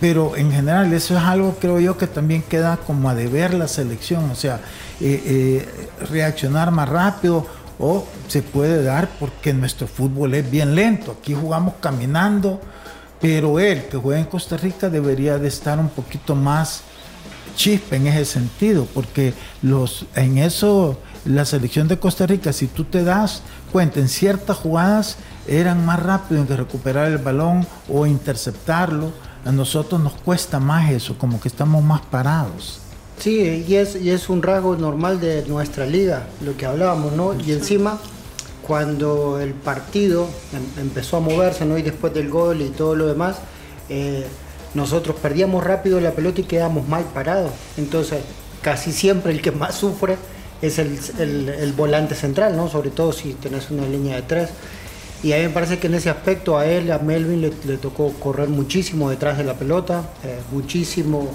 [0.00, 3.68] pero en general eso es algo creo yo que también queda como a deber la
[3.68, 4.60] selección, o sea,
[5.00, 7.46] eh, eh, reaccionar más rápido
[7.78, 12.60] o se puede dar porque nuestro fútbol es bien lento, aquí jugamos caminando,
[13.20, 16.82] pero él que juega en Costa Rica debería de estar un poquito más
[17.54, 22.84] chispa en ese sentido, porque los en eso la selección de Costa Rica, si tú
[22.84, 29.12] te das cuenta, en ciertas jugadas eran más rápidos en recuperar el balón o interceptarlo.
[29.44, 32.78] A nosotros nos cuesta más eso, como que estamos más parados.
[33.18, 37.34] Sí, y es, y es un rasgo normal de nuestra liga, lo que hablábamos, ¿no?
[37.34, 37.98] Y encima,
[38.66, 41.76] cuando el partido em- empezó a moverse, ¿no?
[41.78, 43.36] Y después del gol y todo lo demás,
[43.88, 44.26] eh,
[44.74, 47.50] nosotros perdíamos rápido la pelota y quedamos mal parados.
[47.76, 48.20] Entonces,
[48.62, 50.16] casi siempre el que más sufre
[50.62, 52.68] es el, el- el volante central, ¿no?
[52.68, 54.50] Sobre todo si tenés una línea de tres.
[55.22, 58.12] Y a mí me parece que en ese aspecto a él, a Melvin, le, tocó
[58.14, 61.28] correr muchísimo detrás de la pelota, eh, muchísimo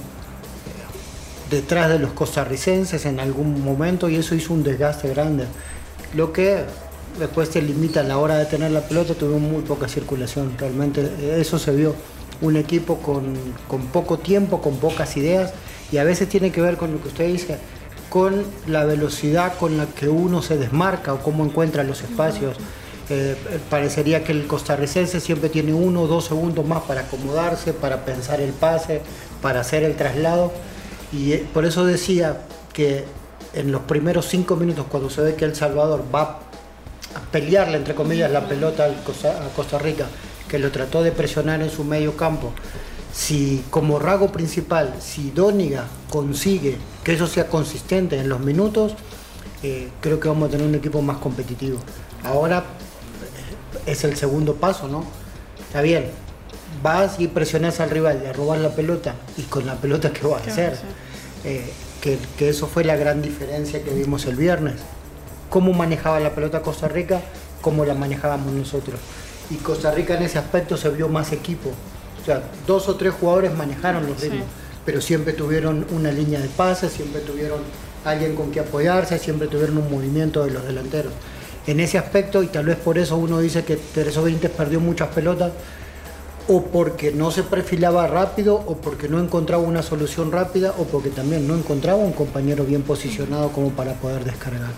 [1.50, 5.46] detrás de los costarricenses en algún momento y eso hizo un desgaste grande.
[6.14, 6.64] Lo que
[7.18, 10.54] después te limita a la hora de tener la pelota, tuvimos muy poca circulación.
[10.58, 11.96] Realmente eh, eso se vio.
[12.40, 13.34] Un equipo con,
[13.68, 15.54] con poco tiempo, con pocas ideas
[15.92, 17.58] y a veces tiene que ver con lo que usted dice,
[18.10, 22.58] con la velocidad con la que uno se desmarca o cómo encuentra los espacios.
[23.10, 23.38] Eh,
[23.70, 28.42] parecería que el costarricense siempre tiene uno o dos segundos más para acomodarse, para pensar
[28.42, 29.02] el pase,
[29.42, 30.52] para hacer el traslado.
[31.14, 32.42] Y eh, por eso decía
[32.74, 33.06] que
[33.54, 36.42] en los primeros cinco minutos, cuando se ve que El Salvador va
[37.16, 40.08] a pelearle, entre comillas, la pelota a Costa Rica,
[40.50, 42.52] que lo trató de presionar en su medio campo,
[43.14, 48.94] si como rasgo principal, si Dóniga consigue que eso sea consistente en los minutos,
[49.64, 51.80] eh, creo que vamos a tener un equipo más competitivo.
[52.24, 52.87] Ahora eh,
[53.88, 55.04] es el segundo paso, ¿no?
[55.60, 56.06] Está bien,
[56.84, 60.42] vas y presionas al rival, le robas la pelota y con la pelota ¿qué vas
[60.42, 60.78] a ¿Qué hacer?
[61.44, 61.72] Eh,
[62.02, 64.76] que, que eso fue la gran diferencia que vimos el viernes.
[65.50, 67.22] Cómo manejaba la pelota Costa Rica,
[67.62, 69.00] cómo la manejábamos nosotros.
[69.50, 71.70] Y Costa Rica en ese aspecto se vio más equipo.
[72.22, 74.46] O sea, dos o tres jugadores manejaron los ritmos,
[74.86, 77.62] pero siempre tuvieron una línea de pases, siempre tuvieron
[78.04, 81.14] alguien con que apoyarse, siempre tuvieron un movimiento de los delanteros.
[81.68, 85.10] En ese aspecto, y tal vez por eso uno dice que Tereso Benítez perdió muchas
[85.10, 85.52] pelotas,
[86.48, 91.10] o porque no se perfilaba rápido, o porque no encontraba una solución rápida, o porque
[91.10, 94.72] también no encontraba un compañero bien posicionado como para poder descargar.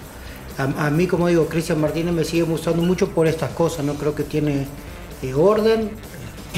[0.58, 4.13] A, mí, como digo, Cristian Martínez me sigue gustando mucho por estas cosas, no creo
[4.13, 4.67] que tiene
[5.21, 5.91] eh, orden,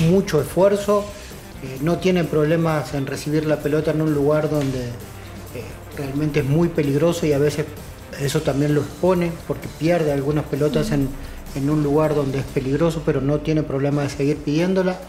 [0.10, 1.06] mucho esfuerzo,
[1.62, 5.64] eh, no tiene problemas en recibir la pelota en un lugar donde eh,
[5.96, 7.68] realmente es muy peligroso y a veces
[8.24, 11.10] eso también lo expone porque pierde algunas pelotas en,
[11.56, 15.00] en un lugar donde es peligroso, pero no tiene problema de seguir pidiéndola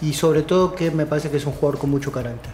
[0.00, 2.52] y sobre todo que me parece que es un jugador con mucho carácter.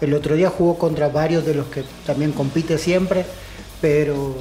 [0.00, 3.26] El otro día jugó contra varios de los que también compite siempre,
[3.80, 4.34] pero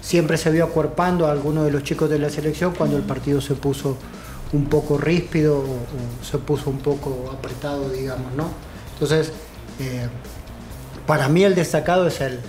[0.00, 3.40] siempre se vio acuerpando a algunos de los chicos de la selección cuando el partido
[3.40, 3.96] se puso
[4.52, 8.48] un poco ríspido o, se puso un poco apretado, digamos, ¿no?
[8.94, 9.32] Entonces,
[9.78, 10.08] eh,
[11.06, 12.40] para mí el destacado es él,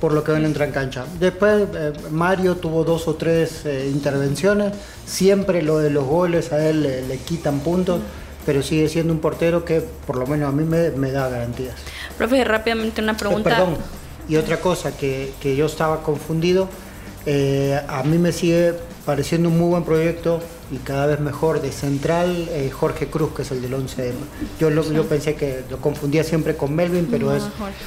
[0.00, 1.04] por lo que ven entra en cancha.
[1.18, 4.72] Después eh, Mario tuvo dos o tres eh, intervenciones,
[5.04, 8.00] siempre lo de los goles a él le, le quitan puntos,
[8.46, 11.74] pero sigue siendo un portero que por lo menos a mí me, me da garantías.
[12.16, 13.50] Profe, rápidamente una pregunta.
[13.50, 13.76] Eh, perdón,
[14.28, 16.68] y otra cosa que, que yo estaba confundido,
[17.88, 18.74] a mí me sigue
[19.08, 20.38] pareciendo un muy buen proyecto
[20.70, 24.12] y cada vez mejor de central eh, Jorge Cruz, que es el del 11
[24.60, 27.44] Yo, lo, yo pensé que lo confundía siempre con Melvin, pero No, es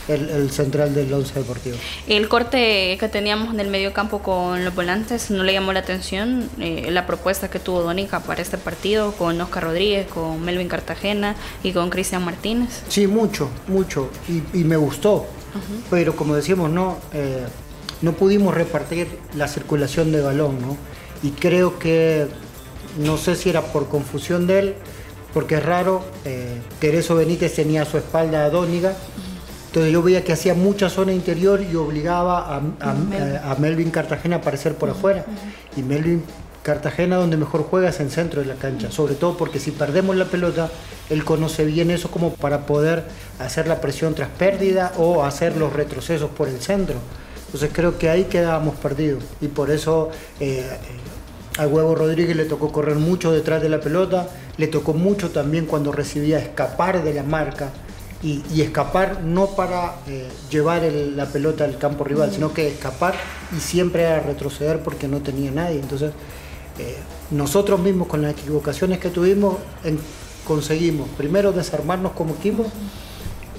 [0.07, 1.75] el, el central del 11 Deportivo.
[2.07, 5.81] El corte que teníamos en el medio campo con los volantes, ¿no le llamó la
[5.81, 10.69] atención eh, la propuesta que tuvo Dónica para este partido con Oscar Rodríguez, con Melvin
[10.69, 12.81] Cartagena y con Cristian Martínez?
[12.89, 15.27] Sí, mucho, mucho, y, y me gustó,
[15.91, 17.45] pero como decíamos, no, Eh,
[18.01, 20.75] no pudimos repartir la circulación de balón, ¿no?
[21.23, 22.27] Y creo que,
[22.99, 24.75] no sé si era por confusión de él,
[25.33, 28.93] porque es raro, eh, Tereso Benítez tenía a su espalda a Dóniga,
[29.67, 33.37] entonces yo veía que hacía mucha zona interior y obligaba a, a- Melvin.
[33.41, 35.25] a Melvin Cartagena a aparecer por afuera.
[35.77, 36.23] Y Melvin
[36.63, 40.17] Cartagena donde mejor juega es en centro de la cancha, sobre todo porque si perdemos
[40.17, 40.69] la pelota,
[41.09, 43.05] él conoce bien eso como para poder
[43.39, 46.95] hacer la presión tras pérdida o hacer los retrocesos por el centro.
[47.45, 50.09] Entonces creo que ahí quedábamos perdidos y por eso
[50.41, 50.77] eh, eh,
[51.57, 55.65] al Huevo Rodríguez le tocó correr mucho detrás de la pelota, le tocó mucho también
[55.65, 57.69] cuando recibía escapar de la marca
[58.23, 62.67] y, y escapar no para eh, llevar el- la pelota al campo rival, sino que
[62.67, 63.15] escapar
[63.55, 65.79] y siempre a retroceder porque no tenía nadie.
[65.79, 66.11] Entonces,
[66.79, 66.95] eh,
[67.31, 69.99] nosotros mismos con las equivocaciones que tuvimos en-
[70.47, 72.65] conseguimos primero desarmarnos como equipo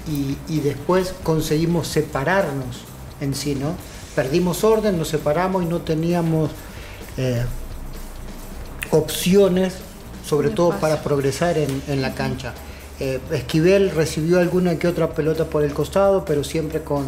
[0.09, 2.81] y, y después conseguimos separarnos
[3.21, 3.75] en sí, ¿no?
[4.15, 6.49] Perdimos orden, nos separamos y no teníamos
[7.17, 7.43] eh,
[8.93, 9.73] opciones,
[10.25, 12.53] sobre todo para progresar en, en la cancha.
[12.99, 17.05] Eh, Esquivel recibió alguna que otra pelota por el costado, pero siempre con,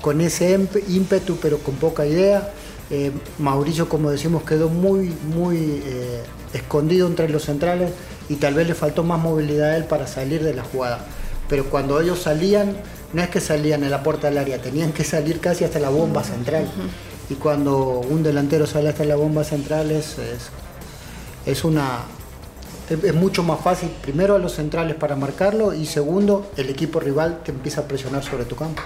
[0.00, 2.52] con ese ímpetu, pero con poca idea.
[2.90, 7.90] Eh, Mauricio, como decimos, quedó muy, muy eh, escondido entre los centrales
[8.28, 10.98] y tal vez le faltó más movilidad a él para salir de la jugada.
[11.48, 12.76] Pero cuando ellos salían,
[13.14, 15.88] no es que salían en la puerta del área, tenían que salir casi hasta la
[15.88, 16.66] bomba central.
[17.30, 20.50] Y cuando un delantero sale hasta la bomba central es, es,
[21.46, 22.00] es una
[22.90, 27.40] es, mucho más fácil primero a los centrales para marcarlo y segundo el equipo rival
[27.44, 28.82] te empieza a presionar sobre tu campo.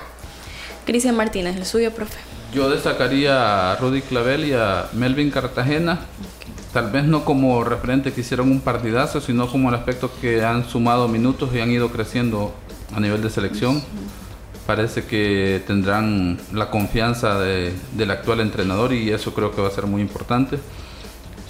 [0.85, 2.19] Cristian Martínez, el suyo, profe.
[2.55, 6.01] Yo destacaría a Rudy Clavel y a Melvin Cartagena.
[6.73, 10.69] Tal vez no como referente que hicieron un partidazo, sino como el aspecto que han
[10.69, 12.55] sumado minutos y han ido creciendo
[12.95, 13.83] a nivel de selección.
[14.67, 19.73] Parece que tendrán la confianza de- del actual entrenador y eso creo que va a
[19.73, 20.59] ser muy importante.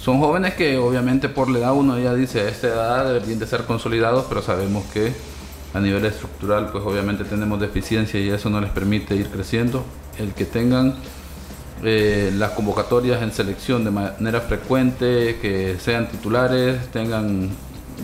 [0.07, 3.45] Son jóvenes que obviamente por la edad uno ya dice a esta edad deberían de
[3.45, 5.11] ser consolidados, pero sabemos que
[5.73, 9.83] a nivel estructural pues obviamente tenemos deficiencia y eso no les permite ir creciendo.
[10.17, 10.95] El que tengan
[11.83, 17.49] eh, las convocatorias en selección de manera frecuente, que sean titulares, tengan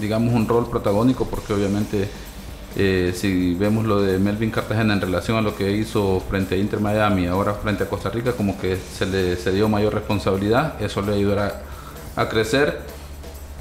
[0.02, 2.10] digamos un rol protagónico porque obviamente
[2.76, 6.58] eh, si vemos lo de Melvin Cartagena en relación a lo que hizo frente a
[6.58, 10.82] Inter Miami, ahora frente a Costa Rica, como que se le se dio mayor responsabilidad,
[10.82, 11.72] eso le ayudará
[12.15, 12.80] a crecer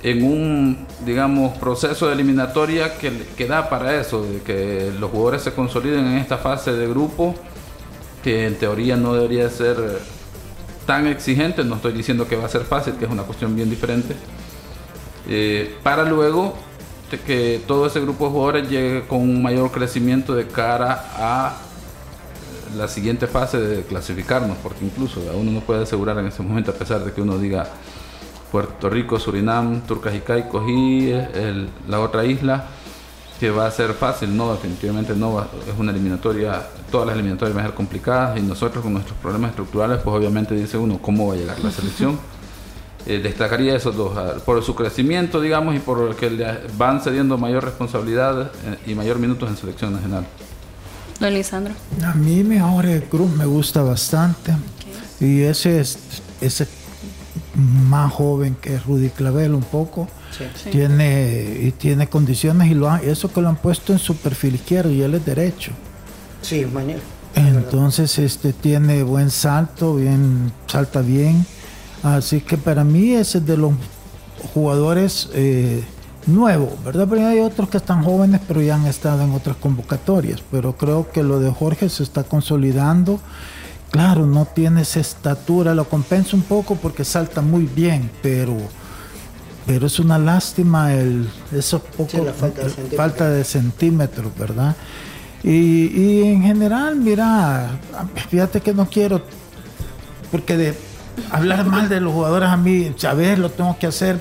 [0.02, 5.42] en un, digamos, proceso de eliminatoria que, que da para eso, de que los jugadores
[5.42, 7.34] se consoliden en esta fase de grupo,
[8.22, 9.76] que en teoría no debería ser
[10.86, 13.70] tan exigente, no estoy diciendo que va a ser fácil, que es una cuestión bien
[13.70, 14.16] diferente,
[15.28, 16.54] eh, para luego
[17.18, 21.56] que todo ese grupo de jugadores llegue con un mayor crecimiento de cara a
[22.76, 26.74] la siguiente fase de clasificarnos, porque incluso uno no puede asegurar en ese momento, a
[26.74, 27.66] pesar de que uno diga
[28.52, 32.66] Puerto Rico, Surinam, Turcas y Caicos y el- la otra isla,
[33.40, 37.56] que va a ser fácil, no, definitivamente no, va- es una eliminatoria, todas las eliminatorias
[37.56, 41.26] van a ser complicadas y nosotros con nuestros problemas estructurales, pues obviamente dice uno cómo
[41.28, 42.18] va a llegar la selección.
[43.04, 46.46] Eh, destacaría esos dos, por su crecimiento, digamos, y por que le
[46.78, 50.24] van cediendo mayor responsabilidad eh, y mayor minutos en selección nacional.
[51.18, 51.74] Don Lisandro.
[52.04, 54.52] A mí mi Jorge Cruz me gusta bastante.
[55.18, 55.98] Y ese es
[56.40, 56.68] ese
[57.54, 60.08] más joven que Rudy Clavel un poco.
[60.36, 60.70] Sí.
[60.70, 64.54] Tiene, y tiene condiciones y lo han- eso que lo han puesto en su perfil
[64.54, 65.72] izquierdo y él es derecho.
[66.40, 67.00] Sí, mañana.
[67.34, 71.44] Entonces este tiene buen salto, bien, salta bien.
[72.02, 73.72] Así que para mí ese es de los
[74.52, 75.82] jugadores eh,
[76.26, 77.06] nuevos, ¿verdad?
[77.08, 80.42] Pero hay otros que están jóvenes pero ya han estado en otras convocatorias.
[80.50, 83.20] Pero creo que lo de Jorge se está consolidando.
[83.92, 88.56] Claro, no tiene esa estatura, lo compensa un poco porque salta muy bien, pero
[89.64, 92.96] pero es una lástima el esos pocos falta de centímetros.
[92.96, 94.74] falta de centímetros, ¿verdad?
[95.44, 97.78] Y, y en general, mira,
[98.28, 99.22] fíjate que no quiero,
[100.30, 100.74] porque de
[101.30, 104.20] hablar mal de los jugadores a mí, a veces lo tengo que hacer.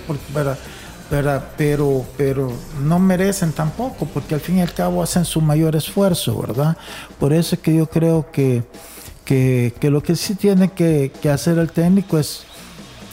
[1.58, 2.54] Pero, pero
[2.84, 6.78] no merecen tampoco, porque al fin y al cabo hacen su mayor esfuerzo, ¿verdad?
[7.20, 8.64] Por eso es que yo creo que,
[9.26, 12.46] que, lo que sí tiene que, hacer el técnico es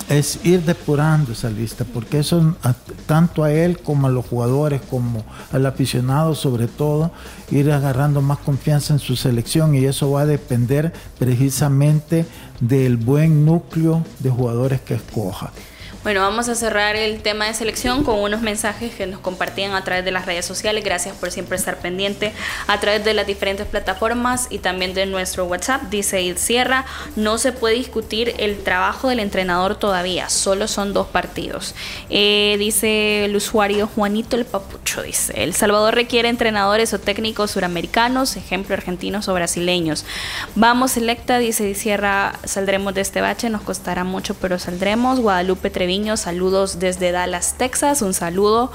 [0.08, 2.56] es ir depurando esa lista, porque eso
[3.04, 7.12] tanto a él como a los jugadores, como al aficionado sobre todo,
[7.50, 12.24] ir agarrando más confianza en su selección y eso va a depender precisamente
[12.60, 15.52] del buen núcleo de jugadores que escoja.
[16.08, 19.84] Bueno, vamos a cerrar el tema de selección con unos mensajes que nos compartían a
[19.84, 20.82] través de las redes sociales.
[20.82, 22.32] Gracias por siempre estar pendiente
[22.66, 25.82] a través de las diferentes plataformas y también de nuestro WhatsApp.
[25.90, 26.86] Dice Id Sierra,
[27.16, 31.74] no se puede discutir el trabajo del entrenador todavía, solo son dos partidos.
[32.08, 38.34] Eh, dice el usuario Juanito el Papucho, dice, El Salvador requiere entrenadores o técnicos suramericanos,
[38.36, 40.06] ejemplo argentinos o brasileños.
[40.54, 45.20] Vamos, selecta, dice Id Sierra, saldremos de este bache, nos costará mucho, pero saldremos.
[45.20, 48.70] Guadalupe Treviño, saludos desde Dallas, Texas, un saludo.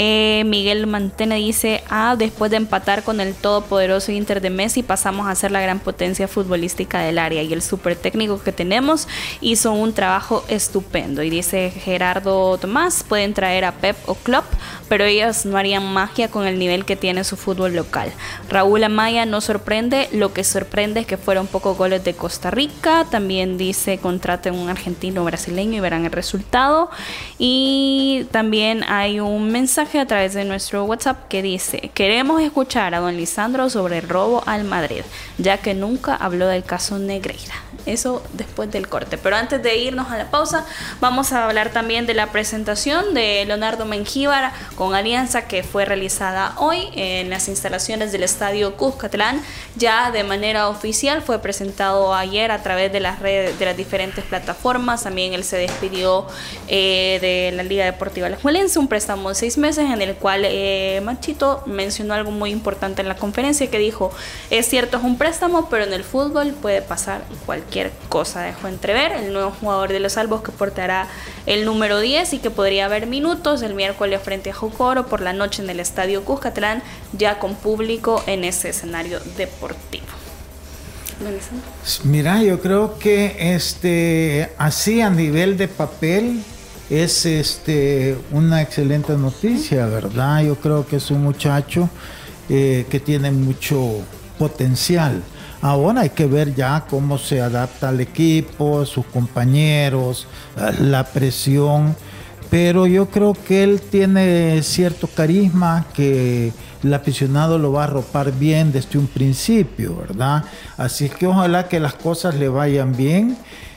[0.00, 5.26] Eh, Miguel Mantena dice, ah, después de empatar con el todopoderoso Inter de Messi, pasamos
[5.26, 9.08] a ser la gran potencia futbolística del área y el super técnico que tenemos
[9.40, 11.24] hizo un trabajo estupendo.
[11.24, 14.44] Y dice Gerardo Tomás, pueden traer a Pep o Klopp,
[14.88, 18.12] pero ellos no harían magia con el nivel que tiene su fútbol local.
[18.48, 23.04] Raúl Amaya no sorprende, lo que sorprende es que fueron pocos goles de Costa Rica.
[23.10, 26.88] También dice contraten un argentino brasileño y verán el resultado.
[27.36, 33.00] Y también hay un mensaje a través de nuestro WhatsApp que dice, queremos escuchar a
[33.00, 35.02] don Lisandro sobre el robo al Madrid,
[35.38, 37.54] ya que nunca habló del caso Negreira.
[37.88, 39.18] Eso después del corte.
[39.18, 40.66] Pero antes de irnos a la pausa,
[41.00, 46.54] vamos a hablar también de la presentación de Leonardo Mengíbar con Alianza que fue realizada
[46.58, 49.42] hoy en las instalaciones del Estadio Cuscatlán.
[49.76, 54.24] Ya de manera oficial fue presentado ayer a través de las redes, de las diferentes
[54.24, 55.04] plataformas.
[55.04, 56.26] También él se despidió
[56.68, 61.00] eh, de la Liga Deportiva Alajuelense, un préstamo de seis meses en el cual eh,
[61.02, 64.12] Machito mencionó algo muy importante en la conferencia que dijo,
[64.50, 67.77] es cierto es un préstamo, pero en el fútbol puede pasar cualquier
[68.08, 68.42] cosa.
[68.42, 71.08] Dejó entrever el nuevo jugador de los Albos que portará
[71.46, 75.32] el número 10 y que podría haber minutos el miércoles frente a Jocoro por la
[75.32, 80.06] noche en el Estadio Cuscatlán, ya con público en ese escenario deportivo.
[82.04, 86.42] Mira, yo creo que este así a nivel de papel
[86.90, 90.44] es este una excelente noticia, ¿verdad?
[90.44, 91.90] Yo creo que es un muchacho
[92.48, 94.00] eh, que tiene mucho
[94.38, 95.22] potencial.
[95.60, 100.26] Ahora hay que ver ya cómo se adapta al equipo, sus compañeros,
[100.80, 101.96] la presión,
[102.50, 106.52] pero yo creo que él tiene cierto carisma que
[106.82, 110.44] el aficionado lo va a arropar bien desde un principio, ¿verdad?
[110.76, 113.36] Así que ojalá que las cosas le vayan bien.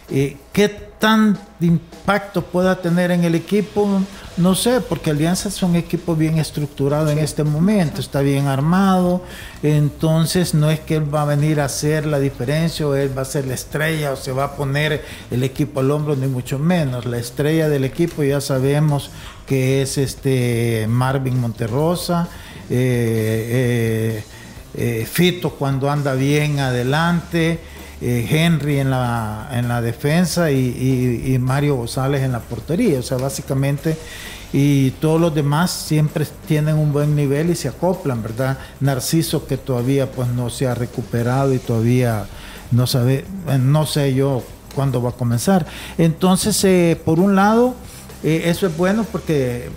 [0.10, 4.02] Eh, ¿Qué tan impacto pueda tener en el equipo?
[4.38, 9.22] No sé, porque Alianza es un equipo bien estructurado en este momento, está bien armado,
[9.62, 13.24] entonces no es que él va a venir a hacer la diferencia o él va
[13.24, 16.58] a ser la estrella o se va a poner el equipo al hombro, ni mucho
[16.60, 17.06] menos.
[17.06, 19.12] La estrella del equipo ya sabemos
[19.46, 22.30] que es este Marvin Monterrosa,
[22.70, 24.24] eh, eh,
[24.74, 27.60] eh, Fito cuando anda bien adelante.
[28.02, 33.00] Eh, Henry en la, en la defensa y, Mario González en la portería.
[33.00, 33.96] O sea, básicamente,
[34.52, 38.58] y todos los demás siempre tienen un buen nivel y se acoplan, ¿verdad?
[38.80, 42.26] Narciso que todavía pues no se ha recuperado y todavía
[42.72, 43.26] no sabe,
[43.60, 44.44] no sé yo
[44.74, 45.68] cuándo va a comenzar.
[45.98, 47.76] Entonces, eh, por un lado,
[48.24, 49.70] eh, eso es bueno porque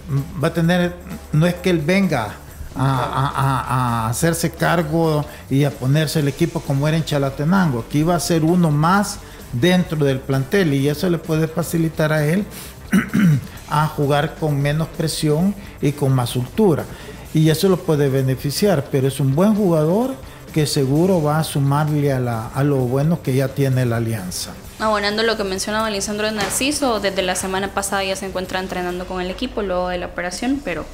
[0.42, 0.96] va a tener,
[1.32, 2.34] no es que él venga
[2.76, 7.84] a, hacerse cargo y a ponerse el equipo como era en Chalatenango.
[7.86, 9.18] Aquí va a ser uno más
[9.52, 12.44] dentro del plantel y eso le puede facilitar a él
[13.70, 16.84] a jugar con menos presión y con más soltura.
[17.32, 20.14] Y eso lo puede beneficiar, pero es un buen jugador
[20.52, 24.52] que seguro va a sumarle a, la- a lo bueno que ya tiene la alianza.
[24.78, 29.20] Abonando lo que mencionaba Lisandro Narciso, desde la semana pasada ya se encuentra entrenando con
[29.20, 30.84] el equipo luego de la operación, pero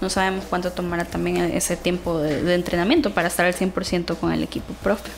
[0.00, 4.32] no sabemos cuánto tomará también ese tiempo de, de entrenamiento para estar al 100% con
[4.32, 5.10] el equipo, profe.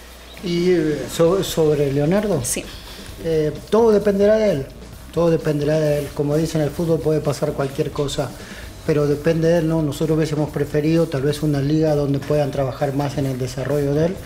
[0.44, 2.64] Y eh, so- sobre Leonardo, Sí.
[3.24, 4.66] eh, todo dependerá de él.
[5.12, 6.08] Todo dependerá de él.
[6.14, 8.30] Como dicen, en el fútbol puede pasar cualquier cosa,
[8.86, 9.68] pero depende de él.
[9.68, 9.82] ¿no?
[9.82, 14.06] Nosotros hubiésemos preferido tal vez una liga donde puedan trabajar más en el desarrollo de
[14.06, 14.16] él.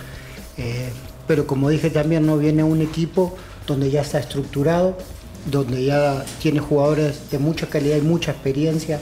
[0.58, 0.90] Eh,
[1.26, 3.34] pero como dije también, no viene un equipo
[3.66, 4.98] donde ya está estructurado,
[5.46, 9.00] donde ya tiene jugadores de mucha calidad y mucha experiencia,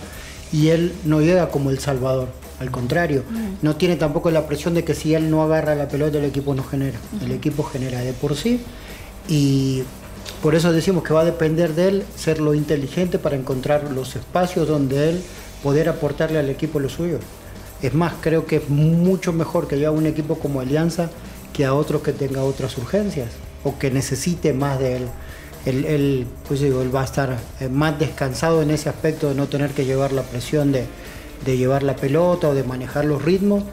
[0.52, 2.28] y él no llega como El Salvador.
[2.58, 3.24] Al contrario,
[3.62, 6.54] no tiene tampoco la presión de que si él no agarra la pelota, el equipo
[6.54, 6.98] no genera.
[7.24, 8.60] El equipo genera de por sí.
[9.28, 9.82] Y
[10.42, 14.16] Por eso decimos que va a depender de él ser lo inteligente para encontrar los
[14.16, 15.22] espacios donde él
[15.62, 17.18] poder aportarle al equipo lo suyo.
[17.82, 21.10] Es más, creo que es mucho mejor que haya un equipo como Alianza
[21.52, 23.28] que a otro que tenga otras urgencias
[23.64, 25.06] o que necesite más de él.
[25.64, 29.84] Pues él va a estar eh, más descansado en ese aspecto de no tener que
[29.84, 30.86] llevar la presión de,
[31.44, 33.64] de llevar la pelota o de manejar los ritmos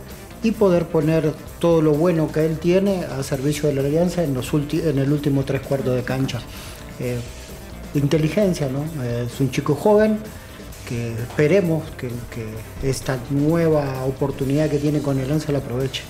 [0.43, 4.33] y poder poner todo lo bueno que él tiene a servicio de la alianza en,
[4.33, 6.39] los en el último tres cuartos de cancha.
[6.99, 7.17] Eh,
[7.95, 8.83] inteligencia, ¿no?
[9.03, 10.19] Eh, es un chico joven
[10.87, 16.03] que esperemos que, que, esta nueva oportunidad que tiene con el Alianza la aproveche.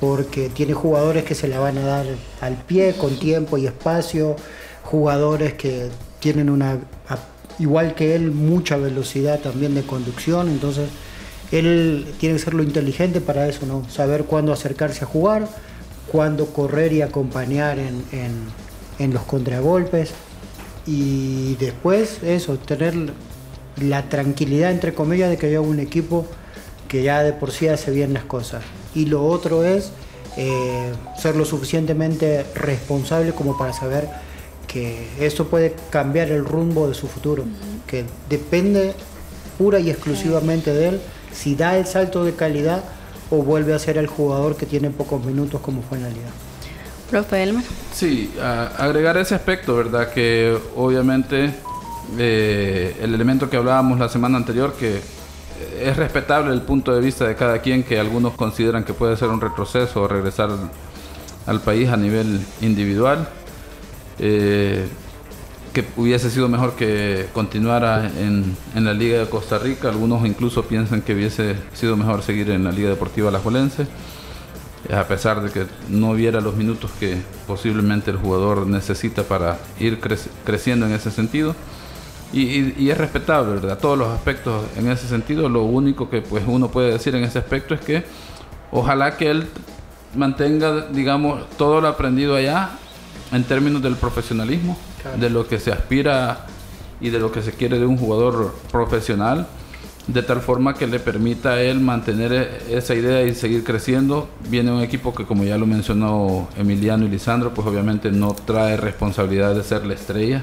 [0.00, 2.06] Porque tiene jugadores que se la van a dar
[2.40, 4.36] al pie, con tiempo y espacio,
[4.88, 6.78] jugadores que tienen una,
[7.58, 10.88] igual que él, mucha velocidad también de conducción, entonces
[11.52, 13.86] él tiene que ser lo inteligente para eso, ¿no?
[13.90, 15.46] Saber cuándo acercarse a jugar,
[16.10, 18.02] cuándo correr y acompañar en,
[18.98, 20.12] en, los contragolpes.
[20.86, 22.94] Y después eso, tener
[23.76, 26.24] la tranquilidad, entre comillas, de que haya un equipo
[26.88, 28.64] que ya de por sí hace bien las cosas.
[28.94, 29.92] Y lo otro es
[30.38, 34.08] eh, ser lo suficientemente responsable como para saber
[34.68, 37.44] que eso puede cambiar el rumbo de su futuro,
[37.86, 38.94] que depende
[39.56, 41.00] pura y exclusivamente de él
[41.32, 42.84] si da el salto de calidad
[43.30, 46.28] o vuelve a ser el jugador que tiene pocos minutos como fue en la liga.
[47.10, 47.64] Profe Elmer.
[47.92, 48.30] Sí,
[48.78, 50.12] agregar ese aspecto, ¿verdad?
[50.12, 51.54] Que obviamente
[52.18, 55.00] eh, el elemento que hablábamos la semana anterior, que
[55.80, 59.28] es respetable el punto de vista de cada quien, que algunos consideran que puede ser
[59.28, 60.50] un retroceso o regresar
[61.46, 63.28] al país a nivel individual.
[64.18, 64.86] Eh,
[65.72, 69.88] que hubiese sido mejor que continuara en, en, la Liga de Costa Rica.
[69.88, 73.86] Algunos incluso piensan que hubiese sido mejor seguir en la Liga Deportiva Alajuelense,
[74.92, 80.00] a pesar de que no hubiera los minutos que posiblemente el jugador necesita para ir
[80.44, 81.54] creciendo en ese sentido.
[82.32, 83.78] Y, y, es respetable, ¿verdad?
[83.78, 85.48] Todos los aspectos en ese sentido.
[85.48, 88.04] Lo único que pues uno puede decir en ese aspecto es que
[88.70, 89.46] ojalá que él
[90.14, 92.70] mantenga, digamos, todo lo aprendido allá
[93.32, 94.76] en términos del profesionalismo
[95.18, 96.46] de lo que se aspira
[97.00, 99.46] y de lo que se quiere de un jugador profesional,
[100.06, 104.28] de tal forma que le permita a él mantener e-, esa idea y seguir creciendo.
[104.48, 108.76] Viene un equipo que, como ya lo mencionó Emiliano y Lisandro, pues obviamente no trae
[108.76, 110.42] responsabilidad de ser la estrella,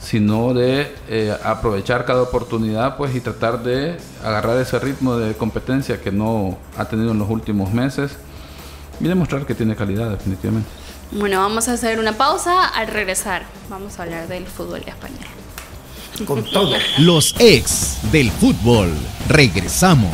[0.00, 6.00] sino de eh, aprovechar cada oportunidad pues y tratar de agarrar ese ritmo de competencia
[6.00, 8.12] que no ha tenido en los últimos meses
[9.00, 10.81] y demostrar que tiene calidad definitivamente.
[11.14, 12.66] Bueno, vamos a hacer una pausa.
[12.66, 15.26] Al regresar, vamos a hablar del fútbol español.
[16.26, 16.74] Con todo.
[16.98, 18.90] Los ex del fútbol.
[19.28, 20.10] Regresamos.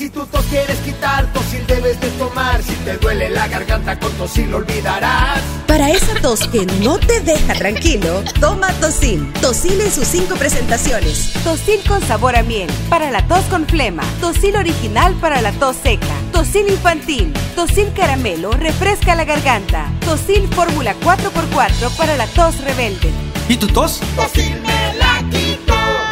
[0.00, 2.62] Si tu tos quieres quitar, tosil debes de tomar.
[2.62, 5.42] Si te duele la garganta, con tosil lo olvidarás.
[5.66, 9.30] Para esa tos que no te deja tranquilo, toma Tosil.
[9.42, 11.34] Tosil en sus cinco presentaciones.
[11.44, 14.02] Tosil con sabor a miel, para la tos con flema.
[14.22, 16.14] Tosil original para la tos seca.
[16.32, 17.34] Tosil infantil.
[17.54, 19.92] Tosil caramelo, refresca la garganta.
[20.06, 23.10] Tosil fórmula 4x4 para la tos rebelde.
[23.50, 24.00] ¿Y tu tos?
[24.16, 24.56] Tosil.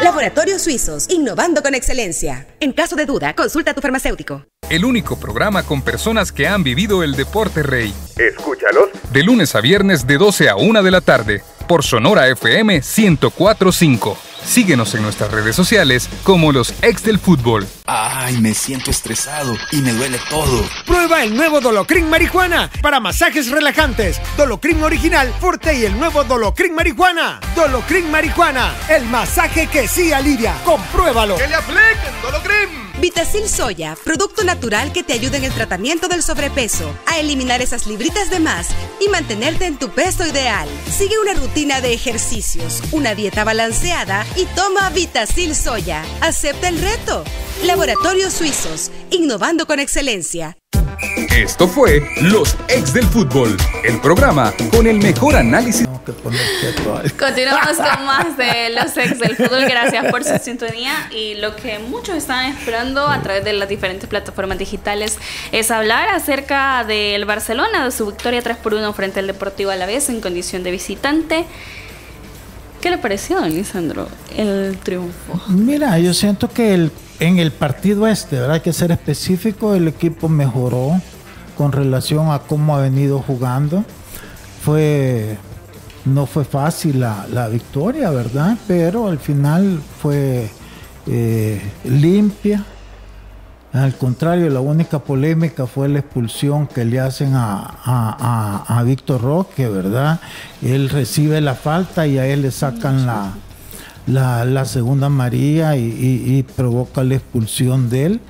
[0.09, 2.47] Laboratorios Suizos, innovando con excelencia.
[2.59, 4.43] En caso de duda, consulta a tu farmacéutico.
[4.67, 7.93] El único programa con personas que han vivido el deporte rey.
[8.17, 8.89] Escúchalos.
[9.13, 14.28] De lunes a viernes de 12 a 1 de la tarde, por Sonora FM 1045.
[14.43, 17.67] Síguenos en nuestras redes sociales como los ex del fútbol.
[17.85, 20.63] Ay, me siento estresado y me duele todo.
[20.85, 24.19] Prueba el nuevo Dolocrin marihuana para masajes relajantes.
[24.37, 27.39] Dolocrin original, fuerte y el nuevo Dolocrin marihuana.
[27.55, 30.55] Dolocrin marihuana, el masaje que sí alivia.
[30.65, 31.35] Compruébalo.
[31.37, 32.78] Que le apliquen Dolocrin.
[32.99, 37.87] Vitacil Soya, producto natural que te ayuda en el tratamiento del sobrepeso, a eliminar esas
[37.87, 38.67] libritas de más
[38.99, 40.67] y mantenerte en tu peso ideal.
[40.91, 46.03] Sigue una rutina de ejercicios, una dieta balanceada y toma Vitacil Soya.
[46.19, 47.23] Acepta el reto.
[47.63, 50.57] Laboratorios Suizos, innovando con excelencia.
[51.39, 55.87] Esto fue Los Ex del Fútbol, el programa con el mejor análisis.
[57.17, 59.63] Continuamos con más de Los Ex del Fútbol.
[59.63, 60.91] Gracias por su sintonía.
[61.15, 65.17] Y lo que muchos están esperando a través de las diferentes plataformas digitales
[65.53, 70.09] es hablar acerca del Barcelona, de su victoria 3 por 1 frente al Deportivo Alavés
[70.09, 71.45] en condición de visitante.
[72.81, 75.41] ¿Qué le pareció, Lisandro, el triunfo?
[75.47, 78.55] Mira, yo siento que el, en el partido este, ¿verdad?
[78.55, 80.99] Hay que ser específico, el equipo mejoró
[81.59, 83.83] con relación a cómo ha venido jugando.
[84.63, 85.37] Fue,
[86.05, 88.57] no fue fácil la, la victoria, ¿verdad?
[88.65, 90.49] Pero al final fue
[91.05, 92.63] eh, limpia,
[93.73, 99.67] Al contrario, la única polémica fue la expulsión que le hacen a, a, Víctor Roque,
[99.67, 100.21] ¿verdad?
[100.61, 103.33] Él recibe la falta y a él le sacan la,
[104.45, 108.21] la, segunda María y provoca la expulsión de él.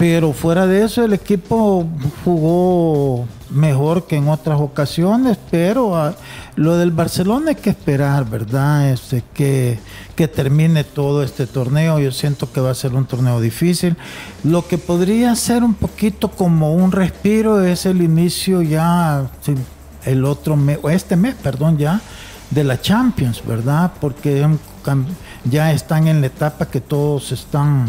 [0.00, 1.86] Pero fuera de eso, el equipo
[2.24, 6.14] jugó mejor que en otras ocasiones, pero ah,
[6.56, 8.92] lo del Barcelona hay que esperar, ¿verdad?
[8.92, 9.78] Este, que,
[10.16, 11.98] que termine todo este torneo.
[11.98, 13.94] Yo siento que va a ser un torneo difícil.
[14.42, 19.30] Lo que podría ser un poquito como un respiro es el inicio ya,
[20.06, 22.00] el otro mes, este mes, perdón, ya,
[22.48, 23.92] de la Champions, ¿verdad?
[24.00, 24.48] Porque
[25.44, 27.84] ya están en la etapa que todos están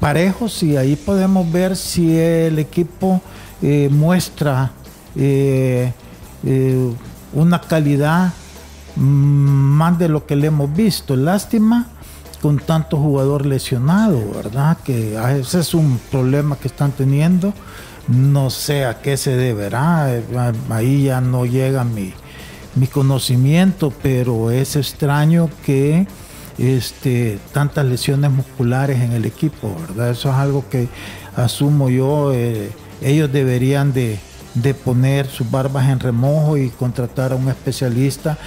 [0.00, 3.20] parejos y ahí podemos ver si el equipo
[3.62, 4.72] eh, muestra
[5.16, 5.92] eh,
[6.44, 6.92] eh,
[7.32, 8.32] una calidad
[8.96, 11.16] mm, más de lo que le hemos visto.
[11.16, 11.88] Lástima
[12.42, 14.76] con tanto jugador lesionado, ¿verdad?
[14.84, 17.54] Que ese es un problema que están teniendo.
[18.06, 20.10] No sé a qué se deberá,
[20.68, 22.12] ahí ya no llega mi,
[22.74, 26.06] mi conocimiento, pero es extraño que
[26.58, 30.10] este, tantas lesiones musculares en el equipo, ¿verdad?
[30.10, 30.88] Eso es algo que
[31.36, 32.70] asumo yo, eh,
[33.02, 34.18] ellos deberían de,
[34.84, 38.38] poner sus barbas en remojo y contratar a un especialista,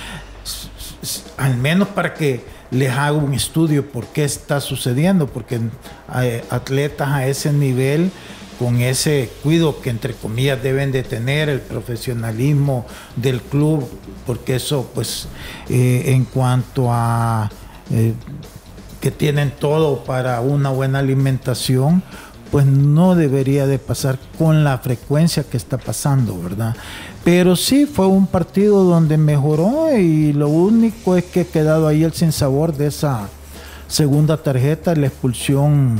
[1.37, 5.59] al menos para que les haga un estudio por qué está sucediendo, porque
[6.07, 8.11] hay atletas a ese nivel
[8.57, 12.85] con ese cuidado que entre comillas deben de tener, el profesionalismo
[13.15, 13.87] del club,
[14.25, 15.27] porque eso pues
[15.69, 17.49] eh, en cuanto a
[17.91, 18.13] eh,
[19.01, 22.03] que tienen todo para una buena alimentación,
[22.51, 26.75] pues no debería de pasar con la frecuencia que está pasando, ¿verdad?
[27.23, 32.03] Pero sí fue un partido donde mejoró y lo único es que ha quedado ahí
[32.03, 33.27] el sinsabor de esa
[33.87, 35.97] segunda tarjeta, la expulsión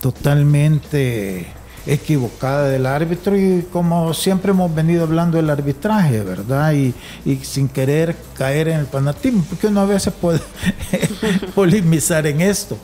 [0.00, 1.46] totalmente
[1.86, 6.72] equivocada del árbitro y como siempre hemos venido hablando del arbitraje, ¿verdad?
[6.72, 6.94] Y,
[7.44, 10.40] sin querer caer en el fanatismo, porque uno a veces puede
[11.54, 12.76] polemizar en esto.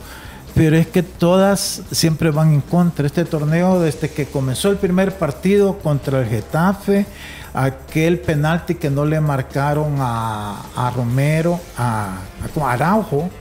[0.55, 3.07] Pero es que todas siempre van en contra.
[3.07, 7.07] Este torneo, desde que comenzó el primer partido contra el Getafe,
[7.55, 12.19] aquel penalti que no le marcaron a, Romero, a,
[12.61, 13.31] a, Araujo,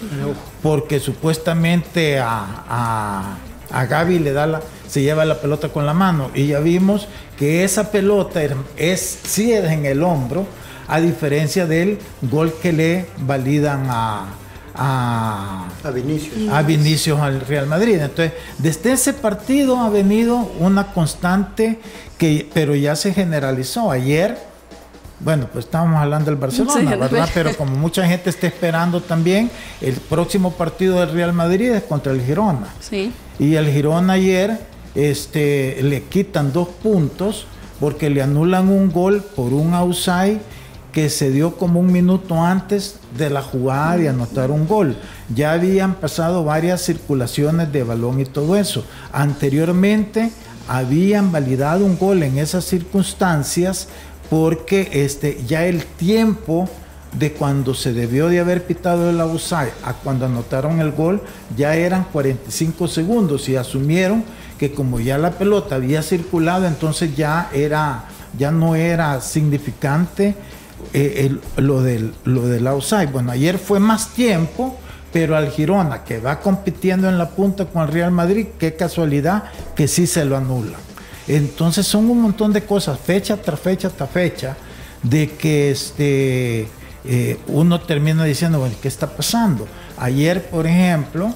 [0.63, 3.37] porque supuestamente a, a,
[3.71, 4.63] a Gaby le da la,
[4.93, 6.31] se lleva la pelota con la mano.
[6.35, 8.43] Y ya vimos que esa pelota
[8.77, 10.45] es, sí es en el hombro,
[10.87, 14.27] a diferencia del gol que le validan a,
[14.75, 15.91] a, a,
[16.63, 17.19] Vinicius.
[17.19, 18.01] al Real Madrid.
[18.01, 21.81] Entonces, desde ese partido ha venido una constante
[22.19, 23.91] que, pero ya se generalizó.
[23.91, 24.37] Ayer,
[25.21, 27.31] bueno, pues estábamos hablando del Barcelona, ¿verdad?
[27.33, 32.13] Pero como mucha gente está esperando también, el próximo partido del Real Madrid es contra
[32.13, 32.67] el Girona.
[32.79, 33.11] Sí.
[33.39, 37.47] Y el Girona ayer este, le quitan dos puntos
[37.81, 40.39] porque le anulan un gol por un outside
[40.93, 44.97] que se dio como un minuto antes de la jugada de anotar un gol.
[45.35, 48.85] Ya habían pasado varias circulaciones de balón y todo eso.
[49.13, 50.31] Anteriormente
[50.69, 53.89] habían validado un gol en esas circunstancias
[54.29, 56.69] porque este, ya el tiempo
[57.19, 61.21] de cuando se debió de haber pitado el outside a cuando anotaron el gol
[61.57, 64.25] ya eran 45 segundos y asumieron
[64.63, 68.05] que como ya la pelota había circulado, entonces ya era,
[68.39, 70.37] ya no era significante
[70.93, 73.09] eh, lo, del, lo del outside.
[73.09, 74.79] Bueno, ayer fue más tiempo,
[75.13, 79.43] pero al Girona, que va compitiendo en la punta con el Real Madrid, qué casualidad
[79.75, 80.79] que sí se lo anula.
[81.27, 84.57] Entonces son un montón de cosas, fecha tras fecha tras fecha,
[85.03, 86.69] de que este,
[87.05, 89.67] eh, uno termina diciendo, bueno, ¿qué está pasando?
[89.99, 91.35] Ayer, por ejemplo,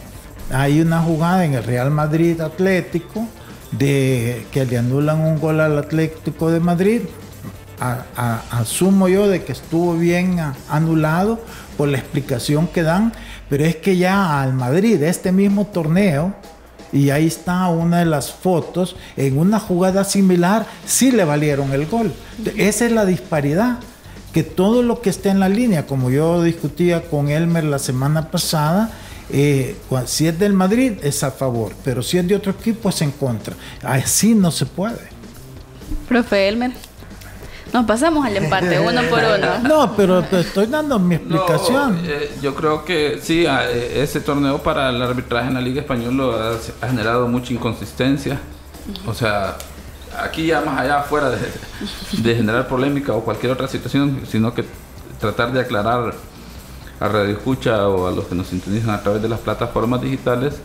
[0.50, 3.26] hay una jugada en el Real Madrid Atlético
[3.72, 7.02] de que le anulan un gol al Atlético de Madrid.
[7.78, 10.38] asumo yo de que estuvo bien
[10.70, 11.40] anulado
[11.76, 13.12] por la explicación que dan,
[13.50, 16.34] pero es que ya al Madrid, este mismo torneo,
[16.92, 21.86] y ahí está una de las fotos, en una jugada similar sí le valieron el
[21.86, 22.14] gol.
[22.56, 23.78] Esa es la disparidad,
[24.32, 28.30] que todo lo que esté en la línea, como yo discutía con Elmer la semana
[28.30, 28.90] pasada,
[29.30, 33.02] eh, si es del Madrid es a favor, pero si es de otro equipo es
[33.02, 33.56] en contra.
[33.82, 35.08] Así no se puede.
[36.08, 36.72] Profe Elmer.
[37.72, 39.58] Nos pasamos al empate uno por uno.
[39.68, 42.00] No, pero te estoy dando mi explicación.
[42.04, 46.56] Eh, yo creo que sí, eh, ese torneo para el arbitraje en la Liga Española
[46.80, 48.38] ha, generado mucha inconsistencia.
[49.04, 49.56] O sea,
[50.16, 51.38] aquí ya más allá, fuera de,
[52.18, 54.64] de generar polémica o cualquier otra situación, sino que
[55.18, 56.14] tratar de aclarar
[57.00, 60.60] a Radio Escucha o a los que nos sintonizan a través de las plataformas digitales,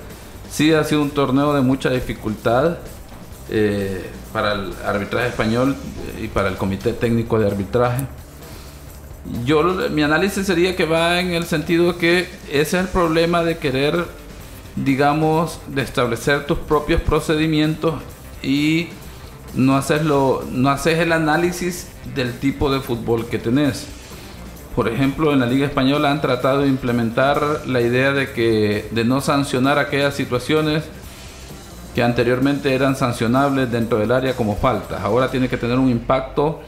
[0.51, 2.77] Sí ha sido un torneo de mucha dificultad
[3.49, 5.77] eh, para el arbitraje español
[6.21, 8.05] y para el comité técnico de arbitraje.
[9.45, 13.59] Yo mi análisis sería que va en el sentido que ese es el problema de
[13.59, 14.05] querer,
[14.75, 17.95] digamos, de establecer tus propios procedimientos
[18.43, 18.89] y
[19.53, 23.87] no hacerlo, no haces el análisis del tipo de fútbol que tenés.
[24.75, 29.03] Por ejemplo, en la Liga Española han tratado de implementar la idea de que de
[29.03, 30.83] no sancionar aquellas situaciones
[31.93, 35.01] que anteriormente eran sancionables dentro del área como faltas.
[35.01, 36.61] Ahora tiene que tener un impacto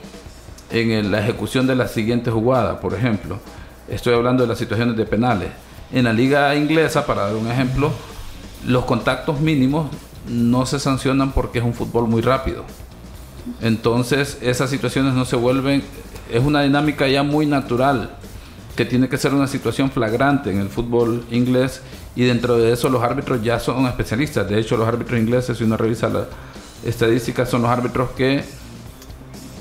[0.69, 3.39] en la ejecución de la siguiente jugada, por ejemplo.
[3.87, 5.49] Estoy hablando de las situaciones de penales.
[5.93, 7.91] En la liga inglesa, para dar un ejemplo,
[8.65, 9.89] los contactos mínimos
[10.27, 12.65] no se sancionan porque es un fútbol muy rápido.
[13.61, 15.83] Entonces esas situaciones no se vuelven,
[16.31, 18.11] es una dinámica ya muy natural,
[18.75, 21.81] que tiene que ser una situación flagrante en el fútbol inglés
[22.15, 24.49] y dentro de eso los árbitros ya son especialistas.
[24.49, 26.27] De hecho los árbitros ingleses, si uno revisa las
[26.85, 28.43] estadísticas, son los árbitros que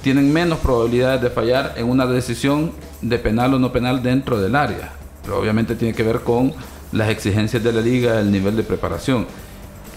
[0.02, 4.56] tienen menos probabilidades de fallar en una decisión de penal o no penal dentro del
[4.56, 4.92] área.
[5.22, 6.52] Pero obviamente tiene que ver con
[6.90, 9.26] las exigencias de la liga, el nivel de preparación.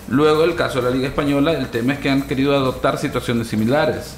[0.08, 3.48] Luego, el caso de la Liga Española, el tema es que han querido adoptar situaciones
[3.48, 4.16] similares.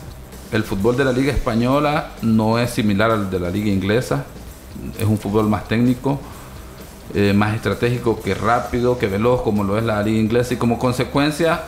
[0.52, 4.26] El fútbol de la Liga Española no es similar al de la Liga Inglesa.
[5.00, 6.20] Es un fútbol más técnico,
[7.14, 10.56] eh, más estratégico que rápido, que veloz, como lo es la Liga Inglesa.
[10.56, 11.62] Y como consecuencia,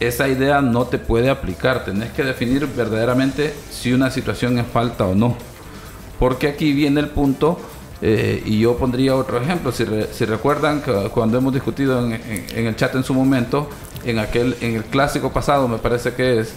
[0.00, 1.84] esa idea no te puede aplicar.
[1.84, 5.34] Tenés que definir verdaderamente si una situación es falta o no.
[6.18, 7.58] Porque aquí viene el punto
[8.02, 9.84] eh, y yo pondría otro ejemplo, si,
[10.24, 10.82] recuerdan
[11.12, 13.68] cuando hemos discutido en, el chat en su momento,
[14.04, 16.54] en aquel en el clásico pasado me parece que es,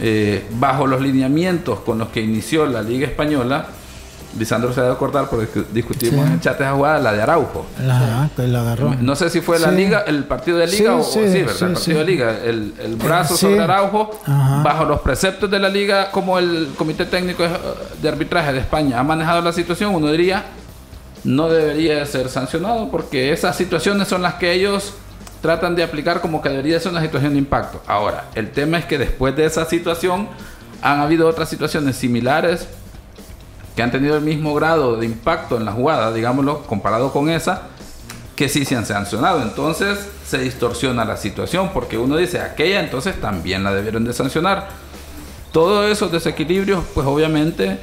[0.00, 3.68] eh, bajo los lineamientos con los que inició la Liga Española,
[4.36, 7.66] Lisandro se debe acordar porque discutimos en el chat esa jugada, la de Araujo.
[7.84, 8.94] La, la agarró.
[9.00, 11.62] No sé si fue la liga, el partido de liga o sí, ¿verdad?
[11.62, 12.38] el partido de liga.
[12.44, 17.44] El, el brazo sobre Araujo, bajo los preceptos de la liga, como el Comité Técnico
[18.02, 20.44] de Arbitraje de España ha manejado la situación, uno diría,
[21.24, 24.94] no debería ser sancionado porque esas situaciones son las que ellos
[25.40, 27.82] tratan de aplicar como que debería ser una situación de impacto.
[27.86, 30.28] Ahora, el tema es que después de esa situación
[30.82, 32.68] han habido otras situaciones similares
[33.78, 37.68] que han tenido el mismo grado de impacto en la jugada, digámoslo, comparado con esa,
[38.34, 39.40] que sí se han sancionado.
[39.40, 44.66] Entonces se distorsiona la situación porque uno dice, aquella entonces también la debieron de sancionar.
[45.52, 47.78] Todos esos desequilibrios, pues obviamente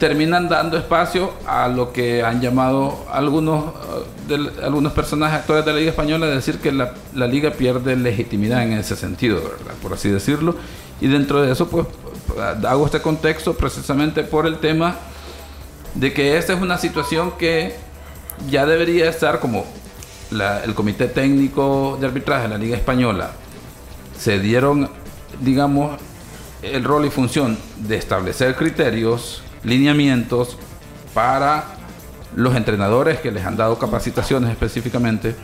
[0.00, 5.78] terminan dando espacio a lo que han llamado algunos, uh, algunos personajes actores de la
[5.78, 9.74] Liga Española, decir que la, la Liga pierde legitimidad en ese sentido, ¿verdad?
[9.80, 10.56] por así decirlo.
[11.00, 11.86] Y dentro de eso, pues
[12.66, 14.96] hago este contexto precisamente por el tema
[15.94, 17.74] de que esta es una situación que
[18.48, 19.64] ya debería estar como
[20.64, 23.30] el Comité Técnico de Arbitraje de la Liga Española
[24.18, 24.88] se dieron,
[25.40, 26.00] digamos,
[26.62, 30.56] el rol y función de establecer criterios, lineamientos
[31.14, 31.64] para
[32.34, 35.34] los entrenadores que les han dado capacitaciones específicamente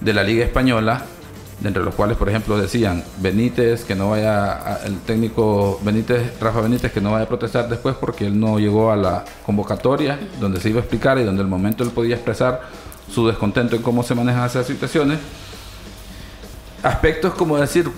[0.00, 1.04] de la Liga Española
[1.64, 6.92] entre los cuales, por ejemplo, decían Benítez, que no vaya, el técnico Benítez, Rafa Benítez,
[6.92, 10.68] que no vaya a protestar después porque él no llegó a la convocatoria donde se
[10.68, 12.62] iba a explicar y donde el momento él podía expresar
[13.12, 15.18] su descontento en cómo se manejan esas situaciones.
[16.82, 17.90] Aspectos como decir,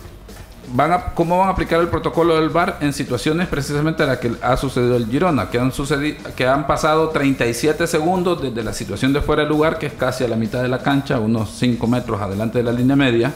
[0.72, 4.18] van a, cómo van a aplicar el protocolo del VAR en situaciones precisamente a las
[4.18, 8.72] que ha sucedido el Girona, que han, sucedido, que han pasado 37 segundos desde la
[8.72, 11.50] situación de fuera de lugar, que es casi a la mitad de la cancha, unos
[11.58, 13.34] 5 metros adelante de la línea media,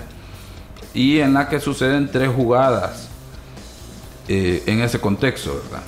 [0.95, 3.09] y en la que suceden tres jugadas
[4.29, 5.83] eh, en ese contexto, ¿verdad?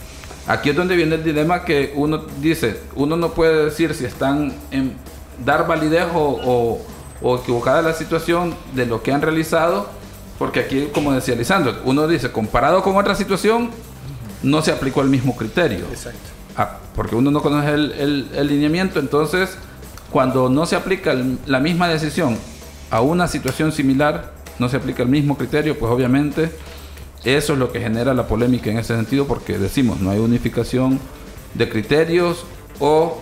[0.48, 4.52] Aquí es donde viene el dilema que uno dice, uno no puede decir si están
[4.70, 4.96] en
[5.44, 6.80] dar validez o,
[7.20, 9.88] o, equivocada la situación de lo que han realizado,
[10.38, 13.70] porque aquí, como decía Lisandro, uno dice, comparado con otra situación,
[14.42, 15.86] no se aplicó el mismo criterio.
[15.90, 16.30] Exacto.
[16.56, 19.56] Ah, porque uno no conoce el, el, lineamiento, entonces,
[20.10, 21.14] cuando no se aplica
[21.46, 22.38] la misma decisión
[22.90, 26.50] a una situación similar, no se aplica el mismo criterio, pues obviamente
[27.24, 31.00] eso es lo que genera la polémica en ese sentido, porque decimos, no hay unificación
[31.54, 32.44] de criterios
[32.78, 33.20] o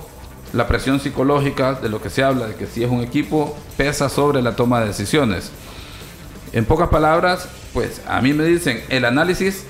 [0.53, 4.09] la presión psicológica de lo que se habla, de que si es un equipo, pesa
[4.09, 5.51] sobre la toma de decisiones.
[6.53, 9.65] En pocas palabras, pues a mí me dicen el análisis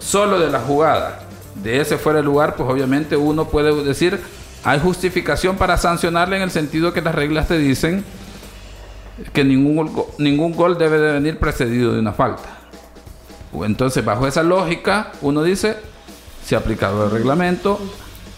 [0.00, 1.20] solo de la jugada,
[1.62, 4.20] de ese fuera de lugar, pues obviamente uno puede decir,
[4.64, 8.04] hay justificación para sancionarle en el sentido que las reglas te dicen
[9.32, 12.48] que ningún, ningún gol debe de venir precedido de una falta.
[13.62, 15.76] Entonces, bajo esa lógica, uno dice,
[16.44, 17.78] se ha aplicado el reglamento.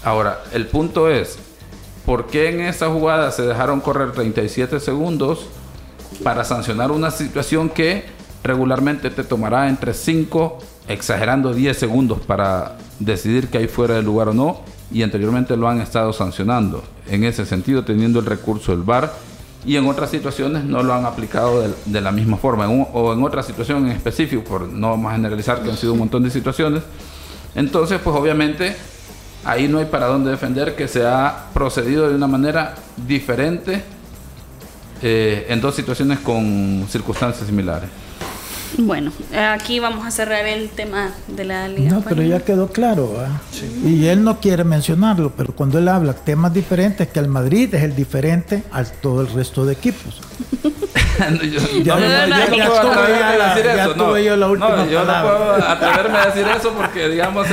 [0.05, 1.39] Ahora, el punto es,
[2.05, 5.47] por qué en esa jugada se dejaron correr 37 segundos
[6.23, 8.05] para sancionar una situación que
[8.45, 10.59] regularmente te tomará entre 5,
[10.89, 14.61] exagerando 10 segundos para decidir que hay fuera del lugar o no,
[14.93, 16.85] y anteriormente lo han estado sancionando.
[17.09, 19.13] En ese sentido, teniendo el recurso del VAR,
[19.67, 23.43] y en otras situaciones no lo han aplicado de, la misma forma, o en otra
[23.43, 26.85] situación en específico, por no vamos generalizar que han sido un montón de situaciones.
[27.57, 28.77] Entonces, pues obviamente
[29.45, 33.83] ahí no hay para dónde defender que se ha procedido de una manera diferente
[35.03, 37.91] eh, en dos situaciones con circunstancias similares.
[38.79, 39.13] Bueno,
[39.53, 41.91] aquí vamos a cerrar el tema de la Liga.
[41.91, 43.15] No, pero ya quedó claro.
[43.85, 47.83] Y él no quiere mencionarlo, pero cuando él habla temas diferentes, que el Madrid es
[47.83, 50.21] el diferente a todo el resto de equipos.
[51.83, 52.07] yo, no,
[52.67, 53.97] puedo atreverme a decir eso.
[53.97, 57.47] No, yo no puedo atreverme a decir eso porque, digamos,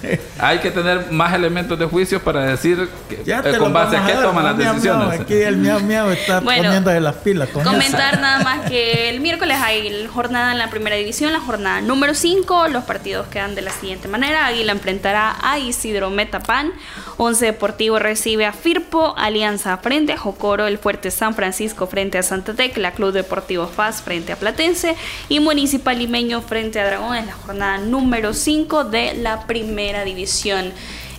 [0.40, 4.14] hay que tener más elementos de juicio para decir que, eh, con base a qué
[4.14, 5.20] toman las decisiones.
[5.20, 7.48] aquí el miau miau está poniendo de las pilas.
[7.50, 12.14] comentar nada más que el miércoles hay jornada en la primera división, la jornada número
[12.14, 12.68] 5.
[12.68, 14.46] Los partidos quedan de la siguiente manera.
[14.46, 16.72] Águila enfrentará a Isidro Metapan.
[17.16, 19.14] Once Deportivo recibe a Firpo.
[19.16, 20.66] Alianza frente a Jocoro.
[20.66, 22.92] El Fuerte San Francisco frente a Santa Tecla.
[22.92, 24.96] Club Deportivo FAS frente a Platense.
[25.28, 27.16] Y Municipal Limeño frente a Dragón.
[27.16, 30.29] en la jornada número 5 de la primera división.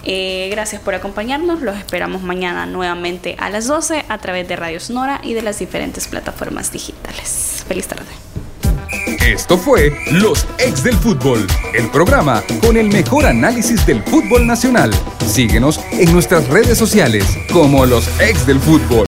[0.03, 1.61] Eh, gracias por acompañarnos.
[1.61, 5.59] Los esperamos mañana nuevamente a las 12 a través de Radio Sonora y de las
[5.59, 7.63] diferentes plataformas digitales.
[7.67, 8.09] Feliz tarde.
[9.25, 14.91] Esto fue Los Ex del Fútbol, el programa con el mejor análisis del fútbol nacional.
[15.25, 18.99] Síguenos en nuestras redes sociales como Los Ex del Fútbol.